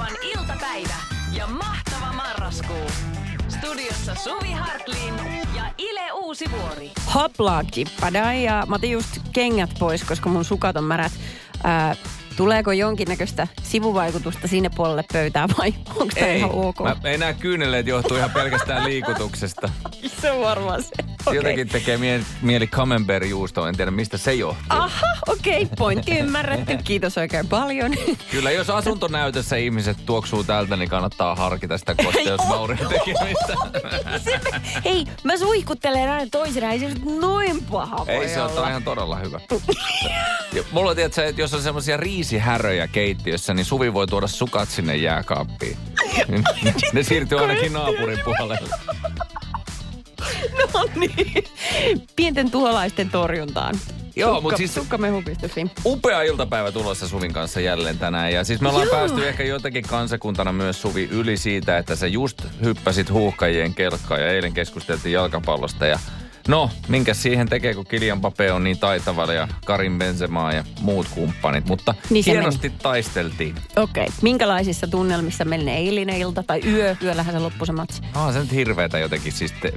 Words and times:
Radionovan 0.00 0.16
iltapäivä 0.22 0.94
ja 1.32 1.46
mahtava 1.46 2.12
marraskuu. 2.12 2.90
Studiossa 3.48 4.14
Suvi 4.14 4.52
Hartlin 4.52 5.14
ja 5.56 5.62
Ile 5.78 6.12
Uusivuori. 6.12 6.90
Hoplaki, 7.14 7.84
padai 8.00 8.44
ja 8.44 8.64
mä 8.68 8.74
otin 8.74 8.90
just 8.90 9.18
kengät 9.32 9.70
pois, 9.78 10.04
koska 10.04 10.28
mun 10.28 10.44
sukat 10.44 10.76
on 10.76 10.84
märät. 10.84 11.12
Ää, 11.64 11.96
tuleeko 12.36 12.72
jonkinnäköistä 12.72 13.46
sivuvaikutusta 13.62 14.48
sinne 14.48 14.70
puolelle 14.76 15.04
pöytää 15.12 15.48
vai 15.58 15.74
onko 15.88 16.14
tämä 16.14 16.26
Ei, 16.26 16.38
ihan 16.38 16.50
ok? 16.50 16.80
mä 16.80 16.96
enää 17.10 17.32
kyyneleet 17.32 17.86
johtuu 17.86 18.16
ihan 18.16 18.30
pelkästään 18.30 18.84
liikutuksesta. 18.84 19.70
Se 20.20 20.30
on 20.30 20.40
varmaan 20.40 20.82
se. 20.82 20.90
Okay. 21.20 21.34
Jotenkin 21.34 21.68
tekee 21.68 21.96
mieli, 21.96 22.24
mieli 22.42 22.66
camembert-juustoa, 22.66 23.68
en 23.68 23.76
tiedä 23.76 23.90
mistä 23.90 24.18
se 24.18 24.34
johtuu. 24.34 24.64
Aha, 24.68 25.06
okei, 25.28 25.62
okay, 25.62 25.76
pointti 25.78 26.18
ymmärretty. 26.18 26.78
Kiitos 26.84 27.18
oikein 27.18 27.48
paljon. 27.48 27.94
Kyllä 28.30 28.50
jos 28.50 28.70
asuntonäytössä 28.70 29.56
ihmiset 29.56 29.96
tuoksuu 30.06 30.44
tältä, 30.44 30.76
niin 30.76 30.88
kannattaa 30.88 31.34
harkita 31.34 31.78
sitä 31.78 31.94
kosteusvaurin 31.94 32.78
tekemistä. 32.78 33.54
Hei, 34.84 35.04
mä 35.24 35.36
suihkuttelen 35.36 36.10
aina 36.10 36.26
toisena, 36.30 36.72
ei 36.72 36.78
se 36.78 36.88
nyt 36.88 37.04
noin 37.20 37.64
paha 37.64 38.04
Ei 38.08 38.28
se 38.28 38.42
ole 38.42 38.68
ihan 38.68 38.82
todella 38.82 39.16
hyvä. 39.16 39.40
Ja 40.52 40.62
mulla 40.72 40.94
tiedät 40.94 41.18
että 41.18 41.40
jos 41.40 41.54
on 41.54 41.62
semmoisia 41.62 41.96
riisihäröjä 41.96 42.86
keittiössä, 42.86 43.54
niin 43.54 43.64
Suvi 43.64 43.92
voi 43.92 44.06
tuoda 44.06 44.26
sukat 44.26 44.68
sinne 44.68 44.96
jääkaappiin. 44.96 45.76
ne 46.92 47.02
siirtyy 47.02 47.40
ainakin 47.40 47.72
naapurin 47.72 48.18
puolelle. 48.24 48.68
No 50.74 50.84
niin. 50.96 51.44
Pienten 52.16 52.50
tuholaisten 52.50 53.10
torjuntaan. 53.10 53.74
Joo, 54.16 54.34
Sukka- 54.34 54.40
mut 54.42 54.56
siis- 54.56 54.74
Sukkamehu.fi. 54.74 55.66
Upea 55.84 56.22
iltapäivä 56.22 56.72
tulossa 56.72 57.08
Suvin 57.08 57.32
kanssa 57.32 57.60
jälleen 57.60 57.98
tänään. 57.98 58.32
Ja 58.32 58.44
siis 58.44 58.60
me 58.60 58.68
ollaan 58.68 58.86
Joo. 58.86 58.94
päästy 58.96 59.28
ehkä 59.28 59.44
jotenkin 59.44 59.84
kansakuntana 59.88 60.52
myös 60.52 60.82
Suvi 60.82 61.08
yli 61.12 61.36
siitä, 61.36 61.78
että 61.78 61.96
sä 61.96 62.06
just 62.06 62.42
hyppäsit 62.64 63.10
huuhkajien 63.10 63.74
kelkkaan 63.74 64.20
ja 64.20 64.28
eilen 64.32 64.52
keskusteltiin 64.52 65.12
jalkapallosta. 65.12 65.86
Ja 65.86 65.98
no, 66.50 66.70
minkä 66.88 67.14
siihen 67.14 67.48
tekee, 67.48 67.74
kun 67.74 67.86
Kilian 67.86 68.18
Mbappé 68.18 68.52
on 68.52 68.64
niin 68.64 68.78
taitava 68.78 69.32
ja 69.32 69.48
Karin 69.64 69.98
Benzema 69.98 70.52
ja 70.52 70.64
muut 70.80 71.06
kumppanit. 71.14 71.66
Mutta 71.66 71.94
Niin 72.10 72.24
hienosti 72.26 72.70
taisteltiin. 72.70 73.54
Okei. 73.76 74.04
Okay. 74.04 74.14
Minkälaisissa 74.22 74.86
tunnelmissa 74.86 75.44
meni 75.44 75.70
eilinen 75.70 76.16
ilta 76.16 76.42
tai 76.42 76.60
yö? 76.66 76.96
Yöllähän 77.02 77.34
se 77.34 77.38
loppui 77.38 77.66
se 77.66 77.72
matsi. 77.72 78.02
Ah, 78.14 78.32
se 78.32 78.40
nyt 78.40 78.52
hirveetä 78.52 78.98
jotenkin, 78.98 79.32
siis 79.32 79.52
te, 79.52 79.72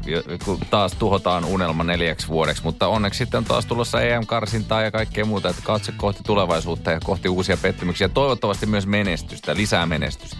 kun 0.45 0.59
taas 0.69 0.93
tuhotaan 0.93 1.45
unelma 1.45 1.83
neljäksi 1.83 2.27
vuodeksi, 2.27 2.63
mutta 2.63 2.87
onneksi 2.87 3.17
sitten 3.17 3.37
on 3.37 3.45
taas 3.45 3.65
tulossa 3.65 4.01
EM-karsintaa 4.01 4.81
ja 4.81 4.91
kaikkea 4.91 5.25
muuta, 5.25 5.49
että 5.49 5.61
katse 5.65 5.91
kohti 5.97 6.23
tulevaisuutta 6.25 6.91
ja 6.91 6.99
kohti 7.03 7.29
uusia 7.29 7.57
pettymyksiä. 7.57 8.09
Toivottavasti 8.09 8.65
myös 8.65 8.87
menestystä, 8.87 9.55
lisää 9.55 9.85
menestystä. 9.85 10.37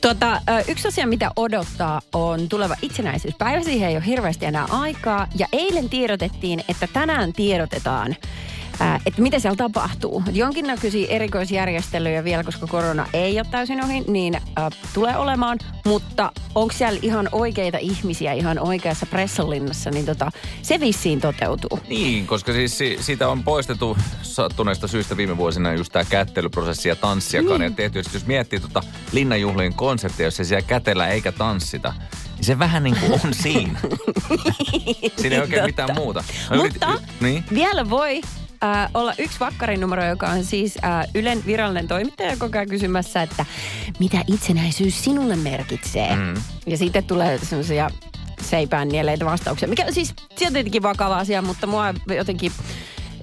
Tota, 0.00 0.40
yksi 0.68 0.88
asia, 0.88 1.06
mitä 1.06 1.30
odottaa, 1.36 2.00
on 2.12 2.48
tuleva 2.48 2.76
itsenäisyyspäivä. 2.82 3.62
Siihen 3.62 3.88
ei 3.88 3.96
ole 3.96 4.06
hirveästi 4.06 4.46
enää 4.46 4.66
aikaa. 4.70 5.26
Ja 5.38 5.46
eilen 5.52 5.88
tiedotettiin, 5.88 6.64
että 6.68 6.88
tänään 6.92 7.32
tiedotetaan, 7.32 8.16
ää, 8.80 9.00
että 9.06 9.22
mitä 9.22 9.38
siellä 9.38 9.56
tapahtuu. 9.56 10.22
Et 10.28 10.36
Jonkinnäköisiä 10.36 11.06
erikoisjärjestelyjä 11.10 12.24
vielä, 12.24 12.44
koska 12.44 12.66
korona 12.66 13.06
ei 13.12 13.38
ole 13.38 13.46
täysin 13.50 13.84
ohi, 13.84 14.00
niin 14.08 14.34
ä, 14.34 14.40
tulee 14.94 15.16
olemaan. 15.16 15.58
Mutta 15.86 16.32
onko 16.54 16.74
siellä 16.74 16.98
ihan 17.02 17.28
oikeita 17.32 17.78
ihmisiä 17.78 18.32
ihan 18.32 18.58
oikeassa 18.58 19.06
pressalinnassa, 19.06 19.90
niin 19.90 20.06
tota, 20.06 20.30
se 20.62 20.80
vissiin 20.80 21.20
toteutuu. 21.20 21.80
Niin, 21.88 22.26
koska 22.26 22.52
siis 22.52 22.78
si- 22.78 22.98
siitä 23.00 23.28
on 23.28 23.42
poistettu 23.44 23.96
sattuneesta 24.22 24.88
syystä 24.88 25.16
viime 25.16 25.36
vuosina 25.36 25.72
just 25.72 25.92
tämä 25.92 26.04
kättelyprosessi 26.04 26.88
ja 26.88 26.96
tanssiakaan. 26.96 27.60
Niin. 27.60 27.70
Ja 27.70 27.76
tietysti 27.76 28.16
jos 28.16 28.26
miettii 28.26 28.60
tuota 28.60 28.82
linnanjuhlien 29.12 29.74
konseptia, 29.74 30.26
jos 30.26 30.36
se 30.36 30.44
siellä 30.44 30.66
kätellä 30.66 31.08
eikä 31.08 31.32
tanssita, 31.32 31.94
niin 32.36 32.44
se 32.44 32.58
vähän 32.58 32.82
niin 32.84 32.96
kuin 33.00 33.12
on 33.24 33.34
siinä. 33.34 33.78
siinä 35.16 35.36
ei 35.36 35.42
oikein 35.42 35.64
mitään 35.64 35.94
muuta. 35.94 36.24
Mä 36.50 36.56
Mutta 36.56 36.86
yritin- 36.86 37.08
niin? 37.20 37.44
vielä 37.54 37.90
voi 37.90 38.20
äh, 38.64 38.90
olla 38.94 39.14
yksi 39.18 39.40
vakkarinumero, 39.40 40.04
joka 40.04 40.26
on 40.26 40.44
siis 40.44 40.78
äh, 40.84 41.06
Ylen 41.14 41.42
virallinen 41.46 41.88
toimittaja 41.88 42.36
koko 42.36 42.58
ajan 42.58 42.68
kysymässä, 42.68 43.22
että 43.22 43.46
mitä 43.98 44.24
itsenäisyys 44.26 45.04
sinulle 45.04 45.36
merkitsee. 45.36 46.16
Mm. 46.16 46.34
Ja 46.66 46.78
sitten 46.78 47.04
tulee 47.04 47.38
semmoisia 47.38 47.90
seipään 48.40 48.88
nieleitä 48.88 49.24
vastauksia, 49.24 49.68
mikä 49.68 49.92
siis 49.92 50.08
se 50.08 50.46
on 50.46 50.52
tietenkin 50.52 50.82
vakava 50.82 51.18
asia, 51.18 51.42
mutta 51.42 51.66
mua 51.66 51.94
jotenkin 52.16 52.52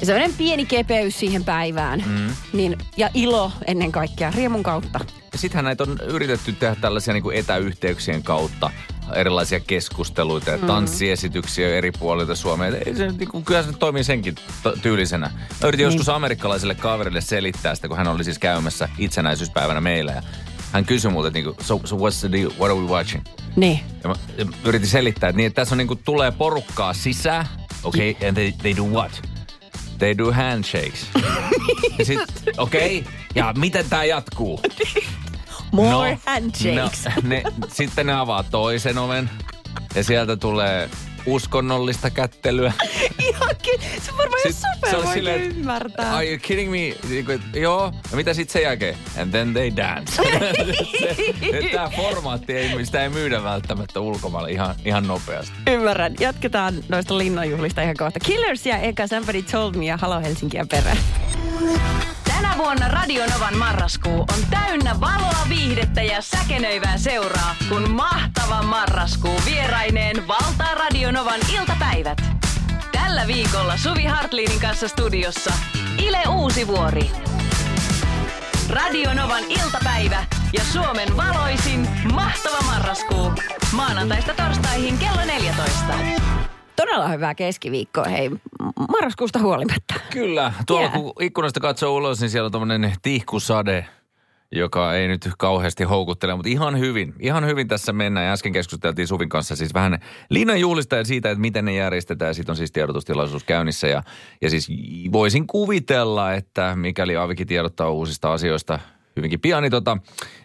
sellainen 0.03 0.33
pieni 0.37 0.65
kepeys 0.65 1.19
siihen 1.19 1.43
päivään. 1.43 2.03
Mm. 2.07 2.35
Niin, 2.53 2.77
ja 2.97 3.09
ilo 3.13 3.51
ennen 3.67 3.91
kaikkea, 3.91 4.31
riemun 4.35 4.63
kautta. 4.63 4.99
Sittenhän 5.35 5.65
näitä 5.65 5.83
on 5.83 5.97
yritetty 6.07 6.53
tehdä 6.53 6.75
tällaisia 6.75 7.13
niin 7.13 7.23
kuin 7.23 7.37
etäyhteyksien 7.37 8.23
kautta 8.23 8.69
erilaisia 9.15 9.59
keskusteluita 9.59 10.51
ja 10.51 10.57
tanssiesityksiä 10.57 11.75
eri 11.75 11.91
puolilta 11.91 12.35
Suomea. 12.35 12.67
Ei 12.85 12.95
se, 12.95 13.07
niin 13.11 13.29
kuin, 13.29 13.45
kyllä 13.45 13.63
se 13.63 13.71
toimii 13.73 14.03
senkin 14.03 14.35
t- 14.35 14.81
tyylisenä. 14.81 15.27
Mä 15.61 15.67
yritin 15.67 15.83
Niin. 15.87 15.93
joskus 15.93 16.09
amerikkalaiselle 16.09 16.75
kaverille 16.75 17.21
selittää 17.21 17.75
sitä, 17.75 17.87
kun 17.87 17.97
hän 17.97 18.07
oli 18.07 18.23
siis 18.23 18.39
käymässä 18.39 18.89
itsenäisyyspäivänä 18.97 19.81
meillä. 19.81 20.11
Ja 20.11 20.21
hän 20.71 20.85
kysyi 20.85 21.11
multa, 21.11 21.27
että 21.27 21.39
niin 21.39 21.45
kuin, 21.45 21.65
so, 21.65 21.81
so 21.83 21.95
what's 21.97 22.19
the 22.19 22.31
deal? 22.31 22.49
What 22.49 22.71
are 22.71 22.73
we 22.73 22.87
watching? 22.87 23.23
Niin. 23.55 23.79
Ja 24.03 24.09
mä, 24.09 24.15
ja 24.37 24.45
mä 24.45 24.51
yritin 24.63 24.89
selittää, 24.89 25.29
että, 25.29 25.37
niin, 25.37 25.47
että 25.47 25.61
tässä 25.61 25.73
on 25.75 25.77
niin 25.77 25.87
kuin, 25.87 25.99
tulee 26.05 26.31
porukkaa 26.31 26.93
sisään. 26.93 27.45
Okay, 27.83 28.15
and 28.27 28.33
they, 28.33 28.51
they 28.51 28.75
do 28.77 28.83
what? 28.83 29.21
They 29.97 30.17
do 30.17 30.31
handshakes. 30.31 31.05
ja 31.99 32.05
sit, 32.05 32.19
okei, 32.57 32.99
okay, 32.99 33.13
ja 33.35 33.53
miten 33.57 33.85
tämä 33.89 34.03
jatkuu? 34.03 34.61
More 35.71 36.17
handshakes. 36.25 37.05
No, 37.05 37.11
ne, 37.23 37.43
sitten 37.67 38.05
ne 38.05 38.13
avaa 38.13 38.43
toisen 38.43 38.97
oven 38.97 39.29
ja 39.95 40.03
sieltä 40.03 40.37
tulee 40.37 40.89
uskonnollista 41.25 42.09
kättelyä. 42.09 42.73
Ihan 43.29 43.49
ky- 43.63 43.85
se 44.01 44.11
on 44.11 44.17
varmaan 44.17 44.41
Sit 44.43 44.55
super 44.55 45.05
se 45.07 45.13
silleen, 45.13 45.41
ymmärtää. 45.41 46.15
Are 46.15 46.29
you 46.29 46.39
kidding 46.41 46.71
me? 46.71 46.95
Niin 47.09 47.25
kuin, 47.25 47.41
joo. 47.53 47.93
Ja 48.11 48.17
mitä 48.17 48.33
sitten 48.33 48.53
sen 48.53 48.61
jälkeen? 48.61 48.95
And 49.21 49.31
then 49.31 49.53
they 49.53 49.71
dance. 49.75 50.23
Tämä 51.71 51.89
formaatti, 51.95 52.53
ei, 52.53 52.85
sitä 52.85 53.03
ei 53.03 53.09
myydä 53.09 53.43
välttämättä 53.43 53.99
ulkomailla 53.99 54.47
ihan, 54.47 54.75
ihan 54.85 55.07
nopeasti. 55.07 55.55
Ymmärrän. 55.67 56.13
Jatketaan 56.19 56.73
noista 56.89 57.17
linnanjuhlista 57.17 57.81
ihan 57.81 57.95
kohta. 57.97 58.19
Killers 58.19 58.65
ja 58.65 58.77
eka 58.77 59.07
Somebody 59.07 59.41
Told 59.41 59.75
Me 59.75 59.85
ja 59.85 59.97
Halo 59.97 60.21
Helsinkiä 60.21 60.65
perään. 60.69 60.97
Tänä 62.41 62.57
vuonna 62.57 62.87
Radionovan 62.87 63.57
marraskuu 63.57 64.19
on 64.19 64.45
täynnä 64.49 64.99
valoa, 64.99 65.45
viihdettä 65.49 66.01
ja 66.01 66.21
säkenöivää 66.21 66.97
seuraa, 66.97 67.55
kun 67.69 67.91
mahtava 67.91 68.63
marraskuu 68.63 69.41
vieraineen 69.45 70.27
valtaa 70.27 70.75
Radionovan 70.75 71.39
iltapäivät. 71.59 72.21
Tällä 72.91 73.27
viikolla 73.27 73.77
Suvi 73.77 74.05
Hartlinin 74.05 74.59
kanssa 74.59 74.87
studiossa 74.87 75.53
Ile 75.97 76.23
Uusivuori. 76.29 77.11
Radionovan 78.69 79.43
iltapäivä 79.43 80.25
ja 80.53 80.63
Suomen 80.63 81.17
valoisin 81.17 81.87
mahtava 82.13 82.61
marraskuu. 82.61 83.31
Maanantaista 83.71 84.33
torstaihin 84.33 84.97
kello 84.97 85.25
14. 85.25 86.40
Todella 86.81 87.07
hyvää 87.07 87.35
keskiviikkoa, 87.35 88.03
hei, 88.03 88.29
marraskuusta 88.89 89.39
huolimatta. 89.39 89.93
Kyllä. 90.09 90.53
Tuolla 90.67 90.87
Yeah. 90.87 91.01
kun 91.01 91.13
ikkunasta 91.19 91.59
katsoo 91.59 91.95
ulos, 91.95 92.21
niin 92.21 92.29
siellä 92.29 92.45
on 92.45 92.51
tommonen 92.51 92.93
tihkusade, 93.01 93.85
joka 94.51 94.93
ei 94.93 95.07
nyt 95.07 95.29
kauheasti 95.37 95.83
houkuttele, 95.83 96.35
mutta 96.35 96.49
ihan 96.49 96.79
hyvin. 96.79 97.13
Ihan 97.19 97.45
hyvin 97.45 97.67
tässä 97.67 97.93
mennään. 97.93 98.25
Ja 98.25 98.33
äsken 98.33 98.53
keskusteltiin 98.53 99.07
Suvin 99.07 99.29
kanssa 99.29 99.55
siis 99.55 99.73
vähän 99.73 99.99
linnan 100.29 100.59
juhlista 100.59 100.95
ja 100.95 101.03
siitä, 101.03 101.31
että 101.31 101.41
miten 101.41 101.65
ne 101.65 101.73
järjestetään. 101.73 102.35
Siitä 102.35 102.51
on 102.51 102.55
siis 102.55 102.71
tiedotustilaisuus 102.71 103.43
käynnissä. 103.43 103.87
Ja, 103.87 104.03
ja 104.41 104.49
siis 104.49 104.69
voisin 105.11 105.47
kuvitella, 105.47 106.33
että 106.33 106.75
mikäli 106.75 107.17
Avikin 107.17 107.47
tiedottaa 107.47 107.89
uusista 107.89 108.33
asioista 108.33 108.79
hyvinkin 109.15 109.39
pian, 109.39 109.63
niin 109.63 109.71
tota, 109.71 109.97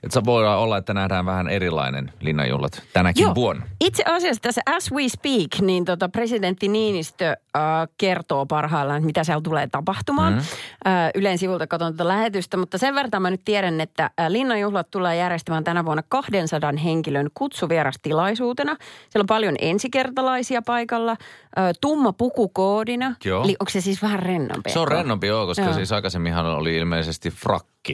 että 0.03 0.15
se 0.15 0.25
voi 0.25 0.49
olla, 0.49 0.77
että 0.77 0.95
nähdään 0.95 1.27
vähän 1.27 1.49
erilainen 1.49 2.13
linnanjuhlat 2.21 2.83
tänäkin 2.93 3.35
vuonna. 3.35 3.67
Itse 3.81 4.03
asiassa 4.07 4.43
tässä 4.43 4.61
As 4.77 4.93
We 4.93 5.09
Speak, 5.09 5.61
niin 5.61 5.85
tota 5.85 6.09
presidentti 6.09 6.69
Niinistö 6.69 7.27
äh, 7.29 7.63
kertoo 7.99 8.47
parhaillaan, 8.47 9.05
mitä 9.05 9.25
siellä 9.25 9.41
tulee 9.41 9.67
tapahtumaan. 9.67 10.33
Mm. 10.33 10.39
Äh, 10.39 11.11
Ylen 11.15 11.39
sivulta 11.39 11.67
katson 11.67 11.93
tätä 11.93 12.09
lähetystä, 12.09 12.57
mutta 12.57 12.79
sen 12.79 12.95
verran 12.95 13.23
mä 13.23 13.31
nyt 13.31 13.45
tiedän, 13.45 13.81
että 13.81 14.05
äh, 14.05 14.27
linnanjuhlat 14.29 14.91
tulee 14.91 15.17
järjestämään 15.17 15.65
tänä 15.65 15.85
vuonna 15.85 16.03
200 16.09 16.73
henkilön 16.85 17.29
kutsuvierastilaisuutena. 17.35 18.77
Siellä 19.11 19.23
on 19.23 19.27
paljon 19.27 19.55
ensikertalaisia 19.61 20.63
paikalla, 20.63 21.11
äh, 21.11 21.71
tumma 21.81 22.13
pukukoodina. 22.13 23.15
Joo. 23.25 23.45
Eli 23.45 23.57
onko 23.61 23.71
se 23.71 23.81
siis 23.81 24.03
vähän 24.03 24.19
rennompi? 24.19 24.71
Se 24.71 24.79
on 24.79 24.89
rennompi 24.89 25.27
joo, 25.27 25.47
koska 25.47 25.63
Joo. 25.65 25.75
siis 25.75 25.93
aikaisemminhan 25.93 26.47
oli 26.47 26.77
ilmeisesti 26.77 27.31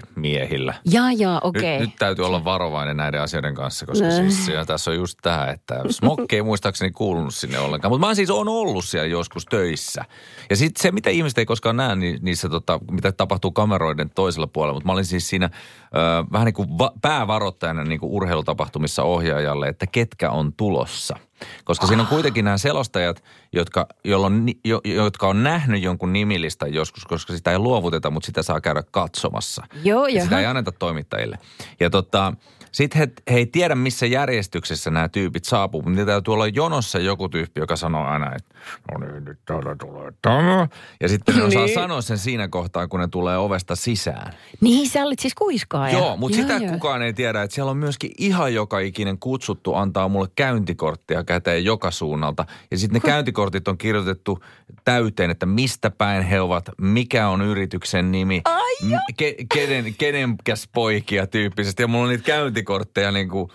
frakki 0.00 0.20
miehillä. 0.20 0.74
Jaa, 0.90 1.12
jaa, 1.12 1.40
okei. 1.44 1.78
Nyt, 1.78 1.80
nyt 1.88 1.96
täytyy 1.98 2.26
olla 2.26 2.44
varovainen 2.44 2.96
näiden 2.96 3.20
asioiden 3.22 3.54
kanssa, 3.54 3.86
koska 3.86 4.06
No. 4.06 4.12
siis 4.12 4.48
ja 4.48 4.64
tässä 4.64 4.90
on 4.90 4.96
just 4.96 5.18
tämä, 5.22 5.46
että 5.46 5.80
smokki 5.90 6.36
ei 6.36 6.42
muistaakseni 6.42 6.90
kuulunut 6.90 7.34
sinne 7.34 7.58
ollenkaan. 7.58 7.92
Mutta 7.92 8.06
mä 8.06 8.14
siis 8.14 8.30
on 8.30 8.48
ollut 8.48 8.84
siellä 8.84 9.06
joskus 9.06 9.46
töissä. 9.46 10.04
Ja 10.50 10.56
sitten 10.56 10.82
se, 10.82 10.92
mitä 10.92 11.10
ihmiset 11.10 11.38
ei 11.38 11.46
koskaan 11.46 11.76
näe 11.76 11.96
niin 11.96 12.18
niissä, 12.22 12.48
tota, 12.48 12.80
mitä 12.90 13.12
tapahtuu 13.12 13.52
kameroiden 13.52 14.10
toisella 14.10 14.46
puolella. 14.46 14.74
Mutta 14.74 14.86
mä 14.86 14.92
olin 14.92 15.04
siis 15.04 15.28
siinä 15.28 15.50
ö, 15.84 15.98
vähän 16.32 16.44
niin 16.44 16.54
kuin 16.54 16.78
va- 16.78 16.92
päävaroittajana 17.02 17.84
niin 17.84 18.00
kuin 18.00 18.12
urheilutapahtumissa 18.12 19.02
ohjaajalle, 19.02 19.68
että 19.68 19.86
ketkä 19.86 20.30
on 20.30 20.52
tulossa. 20.52 21.16
Koska 21.64 21.86
siinä 21.86 22.02
on 22.02 22.08
kuitenkin 22.08 22.44
nämä 22.44 22.58
selostajat, 22.58 23.24
jotka, 23.52 23.86
ni- 24.30 24.60
jo, 24.64 24.80
jotka 24.84 25.28
on 25.28 25.42
nähnyt 25.42 25.82
jonkun 25.82 26.12
nimilistä 26.12 26.66
joskus, 26.66 27.04
koska 27.04 27.32
sitä 27.32 27.50
ei 27.50 27.58
luovuteta, 27.58 28.10
mutta 28.10 28.26
sitä 28.26 28.42
saa 28.42 28.60
käydä 28.60 28.82
katsomassa. 28.90 29.66
Joo, 29.84 30.06
Ja 30.06 30.22
sitä 30.22 30.38
ei 30.38 30.46
anneta 30.46 30.72
toimittajille. 30.72 31.38
Ja 31.80 31.90
tota, 31.90 32.32
sitten 32.72 32.98
he, 32.98 33.08
he 33.32 33.36
ei 33.38 33.46
tiedä, 33.46 33.74
missä 33.74 34.06
järjestyksessä 34.06 34.90
nämä 34.90 35.08
tyypit 35.08 35.44
saapuu, 35.44 35.82
mutta 35.82 35.96
niitä 35.96 36.12
täytyy 36.12 36.34
olla 36.34 36.46
jonossa 36.46 36.98
joku 36.98 37.28
tyyppi, 37.28 37.60
joka 37.60 37.76
sanoo 37.76 38.04
aina, 38.04 38.32
että 38.36 38.54
no 38.92 39.06
niin, 39.06 39.24
nyt 39.24 39.38
täällä 39.44 39.76
tulee 39.80 40.12
tämä. 40.22 40.68
Ja 41.00 41.08
sitten 41.08 41.36
ne 41.36 41.42
osaa 41.42 41.64
Niin. 41.64 41.74
sanoa 41.74 42.00
sen 42.00 42.18
siinä 42.18 42.48
kohtaa, 42.48 42.88
kun 42.88 43.00
ne 43.00 43.08
tulee 43.08 43.38
ovesta 43.38 43.76
sisään. 43.76 44.32
Niin, 44.60 44.88
sä 44.88 45.04
olit 45.04 45.18
siis 45.18 45.34
kuiskaaja. 45.34 45.98
Joo, 45.98 46.16
mutta 46.16 46.36
sitä 46.36 46.52
joo. 46.56 46.72
kukaan 46.72 47.02
ei 47.02 47.12
tiedä, 47.12 47.42
että 47.42 47.54
siellä 47.54 47.70
on 47.70 47.76
myöskin 47.76 48.10
ihan 48.18 48.54
joka 48.54 48.78
ikinen 48.78 49.18
kutsuttu 49.18 49.74
antaa 49.74 50.08
mulle 50.08 50.28
käyntikorttia 50.36 51.24
käteen 51.24 51.64
joka 51.64 51.90
suunnalta. 51.90 52.44
Ja 52.70 52.78
sitten 52.78 53.00
ne 53.02 53.08
käyntikortit 53.10 53.68
on 53.68 53.78
kirjoitettu 53.78 54.44
täyteen, 54.84 55.30
että 55.30 55.46
mistä 55.46 55.90
päin 55.90 56.22
he 56.22 56.40
ovat, 56.40 56.70
mikä 56.80 57.28
on 57.28 57.42
yrityksen 57.42 58.12
nimi, 58.12 58.40
Ai 58.44 58.74
m- 58.82 59.14
ke, 59.16 59.34
kenen, 59.54 59.94
kenenkäs 59.98 60.68
poikia 60.72 61.26
tyyppisesti. 61.26 61.82
Ja 61.82 61.88
mulla 61.88 62.04
on 62.04 62.10
niitä 62.10 62.24
käyntikortteja 62.64 63.12
niin 63.12 63.28
kuin 63.28 63.50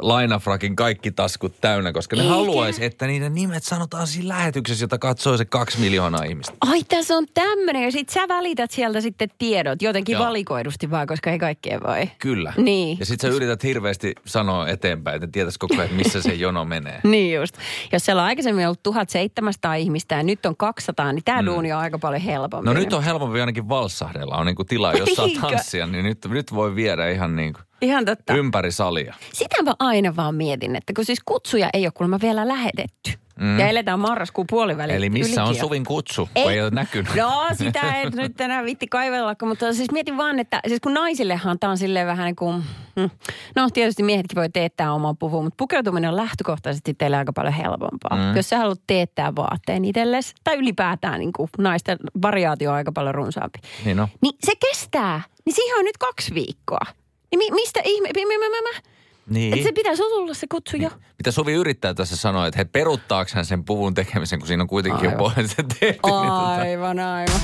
lainafrakin 0.00 0.76
kaikki 0.76 1.10
taskut 1.10 1.60
täynnä, 1.60 1.92
koska 1.92 2.16
ne 2.16 2.22
Eikä. 2.22 2.34
haluaisi, 2.34 2.84
että 2.84 3.06
niiden 3.06 3.34
nimet 3.34 3.64
sanotaan 3.64 4.06
siinä 4.06 4.28
lähetyksessä, 4.28 4.84
jota 4.84 4.98
katsoo 4.98 5.36
se 5.36 5.44
kaksi 5.44 5.80
miljoonaa 5.80 6.22
ihmistä. 6.22 6.52
Ai, 6.60 6.82
tässä 6.84 7.14
on 7.14 7.26
tämmöinen. 7.34 7.82
Ja 7.82 7.92
sit 7.92 8.08
sä 8.08 8.28
välität 8.28 8.70
sieltä 8.70 9.00
sitten 9.00 9.28
tiedot 9.38 9.82
jotenkin 9.82 10.12
Joo. 10.12 10.24
valikoidusti 10.24 10.90
vaan, 10.90 11.06
koska 11.06 11.30
ei 11.30 11.38
kaikkea 11.38 11.80
voi. 11.86 12.10
Kyllä. 12.18 12.52
Niin. 12.56 12.98
Ja 13.00 13.06
sitten 13.06 13.30
sä 13.30 13.36
yrität 13.36 13.62
hirveästi 13.62 14.14
sanoa 14.24 14.68
eteenpäin, 14.68 15.16
että 15.16 15.28
tietäisi 15.32 15.58
koko 15.58 15.74
ajan, 15.78 15.94
missä 15.94 16.22
se 16.22 16.34
jono 16.34 16.64
menee. 16.64 17.00
Niin 17.08 17.34
just. 17.34 17.54
Jos 17.92 18.04
siellä 18.04 18.22
on 18.22 18.28
aikaisemmin 18.28 18.66
ollut 18.66 18.82
1700 18.82 19.74
ihmistä 19.74 20.14
ja 20.14 20.22
nyt 20.22 20.46
on 20.46 20.56
200, 20.56 21.12
niin 21.12 21.24
tämä 21.24 21.42
mm. 21.42 21.46
duuni 21.46 21.72
on 21.72 21.78
aika 21.78 21.98
paljon 21.98 22.22
helpompi. 22.22 22.66
No 22.66 22.72
nyt 22.72 22.92
on 22.92 23.04
helpompi 23.04 23.40
ainakin 23.40 23.68
valssahdella. 23.68 24.36
On 24.36 24.46
niinku 24.46 24.64
tilaa, 24.64 24.92
jos 24.92 25.08
saa 25.14 25.26
tanssia, 25.40 25.86
niin 25.86 26.04
nyt, 26.04 26.18
nyt 26.28 26.54
voi 26.54 26.74
viedä 26.74 27.08
ihan 27.08 27.36
niinku 27.36 27.60
Ihan 27.80 28.04
totta. 28.04 28.34
ympäri 28.34 28.72
salia. 28.72 29.14
Sitä 29.32 29.62
mä 29.62 29.74
aina 29.78 30.16
vaan 30.16 30.34
mietin, 30.34 30.76
että 30.76 30.92
kun 30.96 31.04
siis 31.04 31.20
kutsuja 31.24 31.70
ei 31.72 31.86
ole 31.86 31.92
kuulemma 31.96 32.18
vielä 32.22 32.48
lähetetty. 32.48 33.12
Mm. 33.40 33.58
Ja 33.58 33.68
eletään 33.68 34.00
marraskuun 34.00 34.46
puoliväli. 34.50 34.92
Eli 34.92 35.10
missä 35.10 35.42
on 35.42 35.48
ylikin. 35.48 35.60
Suvin 35.60 35.84
kutsu, 35.84 36.28
kun 36.34 36.52
ei 36.52 36.62
ole 36.62 36.70
näkynyt. 36.70 37.14
No 37.14 37.46
sitä 37.52 37.80
ei 37.96 38.10
nyt 38.10 38.36
tänään 38.36 38.64
vitti 38.64 38.86
kaivella, 38.86 39.34
mutta 39.44 39.72
siis 39.72 39.90
mietin 39.92 40.16
vaan, 40.16 40.38
että 40.38 40.60
siis 40.68 40.80
kun 40.80 40.94
naisillehan 40.94 41.58
tämä 41.58 41.70
on 41.70 41.78
silleen 41.78 42.06
vähän 42.06 42.24
niin 42.24 42.36
kuin, 42.36 42.64
mm, 42.96 43.10
no 43.56 43.68
tietysti 43.74 44.02
miehetkin 44.02 44.36
voi 44.36 44.48
teettää 44.50 44.92
oman 44.92 45.16
puvun, 45.16 45.44
mutta 45.44 45.56
pukeutuminen 45.56 46.10
on 46.10 46.16
lähtökohtaisesti 46.16 46.94
teille 46.94 47.16
aika 47.16 47.32
paljon 47.32 47.54
helpompaa. 47.54 48.16
Mm. 48.16 48.36
Jos 48.36 48.48
sä 48.48 48.58
haluat 48.58 48.80
teettää 48.86 49.36
vaatteen 49.36 49.84
itsellesi, 49.84 50.34
tai 50.44 50.56
ylipäätään 50.56 51.18
niin 51.20 51.32
kuin 51.32 51.48
naisten 51.58 51.98
variaatio 52.22 52.70
on 52.70 52.76
aika 52.76 52.92
paljon 52.92 53.14
runsaampi. 53.14 53.58
Niin 53.84 54.00
on. 54.00 54.08
Niin 54.22 54.34
se 54.46 54.52
kestää, 54.68 55.20
niin 55.44 55.54
siihen 55.54 55.78
on 55.78 55.84
nyt 55.84 55.98
kaksi 55.98 56.34
viikkoa. 56.34 56.86
Niin 57.30 57.38
mi- 57.38 57.50
mistä 57.50 57.80
ihme, 57.84 58.08
mi- 58.16 58.26
mi- 58.26 58.38
mi- 58.38 58.48
mi- 58.48 58.60
mi- 58.60 59.38
Niin. 59.38 59.52
että 59.52 59.64
se 59.64 59.72
pitäisi 59.72 60.02
tulla 60.02 60.34
se 60.34 60.46
kutsu 60.50 60.76
jo. 60.76 60.90
Mitä 61.18 61.30
Suvi 61.30 61.52
yrittää 61.52 61.94
tässä 61.94 62.16
sanoa, 62.16 62.46
että 62.46 62.58
he 62.58 62.64
peruttaako 62.64 63.30
hän 63.34 63.44
sen 63.44 63.64
puvun 63.64 63.94
tekemisen, 63.94 64.38
kun 64.38 64.48
siinä 64.48 64.62
on 64.62 64.68
kuitenkin 64.68 65.04
jo 65.04 65.10
Aivan. 65.10 65.18
puolen 65.18 65.48
se 65.48 65.54
tehty. 65.80 65.84
Niin 65.86 66.00
tota, 66.02 66.46
Aivan, 66.54 66.98
aivan. 66.98 67.40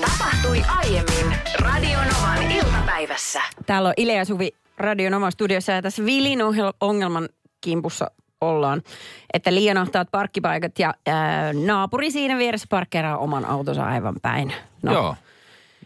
Tapahtui 0.00 0.62
aiemmin 0.78 1.36
Radionovan 1.60 2.50
iltapäivässä. 2.52 3.40
Täällä 3.66 3.88
on 3.88 3.94
Ile 3.96 4.12
ja 4.12 4.24
Suvi 4.24 4.52
radion 4.78 5.14
omassa 5.14 5.34
studiossa 5.34 5.72
ja 5.72 5.82
tässä 5.82 6.04
Vilin 6.04 6.38
ongelman 6.80 7.28
kimpussa 7.60 8.10
ollaan. 8.40 8.82
Että 9.34 9.54
liian 9.54 9.76
ahtaat 9.76 10.08
parkkipaikat 10.10 10.78
ja 10.78 10.94
ää, 11.06 11.52
naapuri 11.52 12.10
siinä 12.10 12.38
vieressä 12.38 12.66
parkkeeraa 12.70 13.18
oman 13.18 13.44
autonsa 13.44 13.84
aivan 13.84 14.14
päin. 14.22 14.52
No, 14.82 14.92
Joo. 14.92 15.16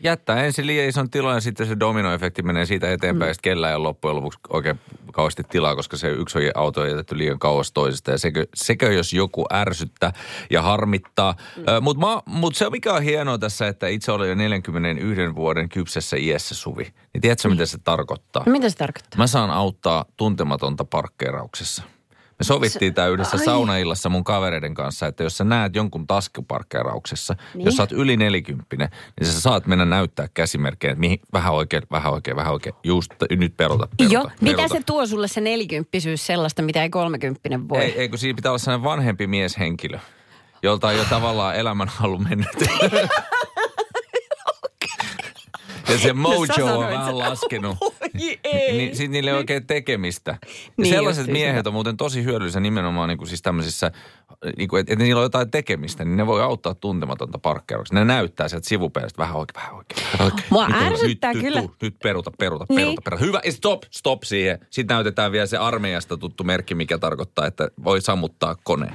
Jättää 0.05 0.45
ensin 0.45 0.67
liian 0.67 0.89
ison 0.89 1.11
tilan 1.11 1.35
ja 1.35 1.41
sitten 1.41 1.67
se 1.67 1.81
dominoefekti 1.81 2.43
menee 2.43 2.67
siitä 2.67 2.93
eteenpäin. 2.93 3.31
Mm. 3.31 3.35
Sitten 3.35 3.51
kellään 3.51 3.71
ei 3.71 3.77
ole 3.77 3.83
loppujen 3.83 4.17
lopuksi 4.17 4.39
oikein 4.49 4.81
kauheasti 5.13 5.43
tilaa, 5.45 5.77
koska 5.77 5.97
se 5.97 6.09
yksi 6.09 6.39
auto 6.55 6.81
on 6.81 6.89
jätetty 6.91 7.19
liian 7.19 7.39
kauas 7.39 7.73
toisesta. 7.73 8.11
Ja 8.11 8.19
sekö, 8.19 8.47
sekö 8.55 8.93
jos 8.93 9.13
joku 9.13 9.45
ärsyttää 9.53 10.13
ja 10.51 10.63
harmittaa. 10.63 11.35
Mm. 11.57 11.63
Mutta 11.81 12.23
mut 12.27 12.55
se 12.55 12.71
mikä 12.71 12.93
on 12.93 13.03
hienoa 13.03 13.39
tässä, 13.39 13.69
että 13.69 13.89
itse 13.89 14.13
olen 14.13 14.29
jo 14.29 14.35
41 14.35 15.35
vuoden 15.35 15.69
kypsessä 15.69 16.17
iässä 16.17 16.55
Suvi. 16.55 16.93
Niin 17.13 17.21
tiedätkö, 17.21 17.49
mitä 17.49 17.67
se 17.67 17.79
tarkoittaa? 17.79 18.43
No, 18.47 18.53
mitä 18.53 18.71
se 18.71 18.77
tarkoittaa? 18.77 19.19
Mä 19.19 19.27
saan 19.27 19.51
auttaa 19.51 20.05
tuntematonta 20.17 20.85
parkkeerauksessa. 20.85 21.83
Me 22.39 22.45
sovittiin 22.45 22.95
tämä 22.95 23.09
yhdessä 23.09 23.37
ai. 23.37 23.45
saunaillassa 23.45 24.09
mun 24.09 24.25
kavereiden 24.25 24.75
kanssa, 24.75 25.07
että 25.07 25.23
jos 25.23 25.37
sä 25.37 25.45
näet 25.45 25.77
jonkun 25.77 26.07
taskuparkkeerauksessa, 26.07 27.37
niin. 27.55 27.65
Jos 27.65 27.77
sä 27.77 27.83
oot 27.83 27.93
yli 27.93 28.17
nelikymppinen, 28.17 28.89
niin 29.21 29.33
sä 29.33 29.41
saat 29.41 29.67
mennä 29.67 29.85
näyttää 29.85 30.29
käsimerkkejä, 30.35 30.91
että 30.91 31.01
mihin, 31.01 31.21
vähän 31.33 31.55
oikein, 31.55 31.83
vähän 31.91 32.13
oikein, 32.13 32.37
vähän 32.37 32.53
oikein, 32.53 32.75
just 32.85 33.11
nyt 33.31 33.57
peruta, 33.57 33.89
peruta, 33.99 34.15
Joo, 34.15 34.31
mitä 34.41 34.69
se 34.69 34.83
tuo 34.87 35.07
sulle 35.07 35.29
se 35.29 35.41
nelikymppisyys 35.41 36.27
sellaista, 36.27 36.63
mitä 36.63 36.83
ei 36.83 36.91
kolmekymppinen 36.91 37.69
voi? 37.69 37.83
Ei, 37.83 38.01
ei, 38.01 38.09
kun 38.09 38.19
siinä 38.19 38.37
pitää 38.37 38.51
olla 38.51 38.59
sellainen 38.59 38.85
vanhempi 38.85 39.27
mieshenkilö, 39.27 39.99
jolta 40.63 40.87
on 40.87 40.97
jo 40.97 41.05
tavallaan 41.05 41.57
elämänhalu 41.57 42.19
mennyt. 42.19 42.49
Ja 45.89 45.99
se 45.99 46.13
mojo 46.23 46.41
on 46.41 46.47
sanoit 46.57 46.91
vähän 46.91 47.19
laskenut. 47.19 47.77
Oi, 47.83 48.39
ei. 48.45 48.73
Niin, 48.79 48.97
sit 48.97 49.11
niillä 49.11 49.31
ei 49.31 49.37
oikein 49.37 49.67
tekemistä. 49.67 50.39
Niin 50.47 50.73
Niin 50.77 50.95
Sellaiset 50.95 51.21
justiinsa. 51.21 51.47
miehet 51.47 51.67
on 51.67 51.73
muuten 51.73 51.97
tosi 51.97 52.25
hyödyllisiä 52.25 52.61
nimenomaan 52.61 53.09
niin 53.09 53.19
kuin 53.19 53.29
siis 53.29 53.43
tämmöisissä, 53.43 53.91
niin 54.57 54.69
kuin, 54.69 54.81
että, 54.81 54.97
niillä 54.97 55.19
on 55.19 55.25
jotain 55.25 55.51
tekemistä, 55.51 56.05
niin 56.05 56.17
ne 56.17 56.27
voi 56.27 56.43
auttaa 56.43 56.75
tuntematonta 56.75 57.39
parkkeerauksia. 57.39 57.99
Ne 57.99 58.05
näyttää 58.05 58.49
sieltä 58.49 58.69
sivupeilistä 58.69 59.19
vähän 59.19 59.37
oikein, 59.37 59.55
vähän 59.63 59.75
oikein. 59.77 60.07
Oikein. 60.21 60.45
Mua 60.51 60.69
nyt, 60.69 60.77
on- 60.77 60.83
ärsyttää 60.83 61.33
nyt, 61.33 61.43
kyllä- 61.43 61.61
Nyt, 61.61 61.71
nyt 61.83 61.97
peruta, 62.03 62.31
peruta, 62.39 62.67
Niin. 62.69 62.81
peruta, 62.81 63.03
peruta. 63.05 63.25
Hyvä, 63.25 63.41
stop, 63.51 63.83
stop 63.91 64.23
siihen. 64.23 64.59
Sitten 64.71 64.95
näytetään 64.95 65.33
vielä 65.33 65.47
se 65.47 65.57
armeijasta 65.57 66.17
tuttu 66.17 66.45
merkki, 66.45 66.75
mikä 66.75 66.99
tarkoittaa, 66.99 67.47
että 67.47 67.69
voi 67.85 68.01
sammuttaa 68.01 68.57
koneen. 68.65 68.95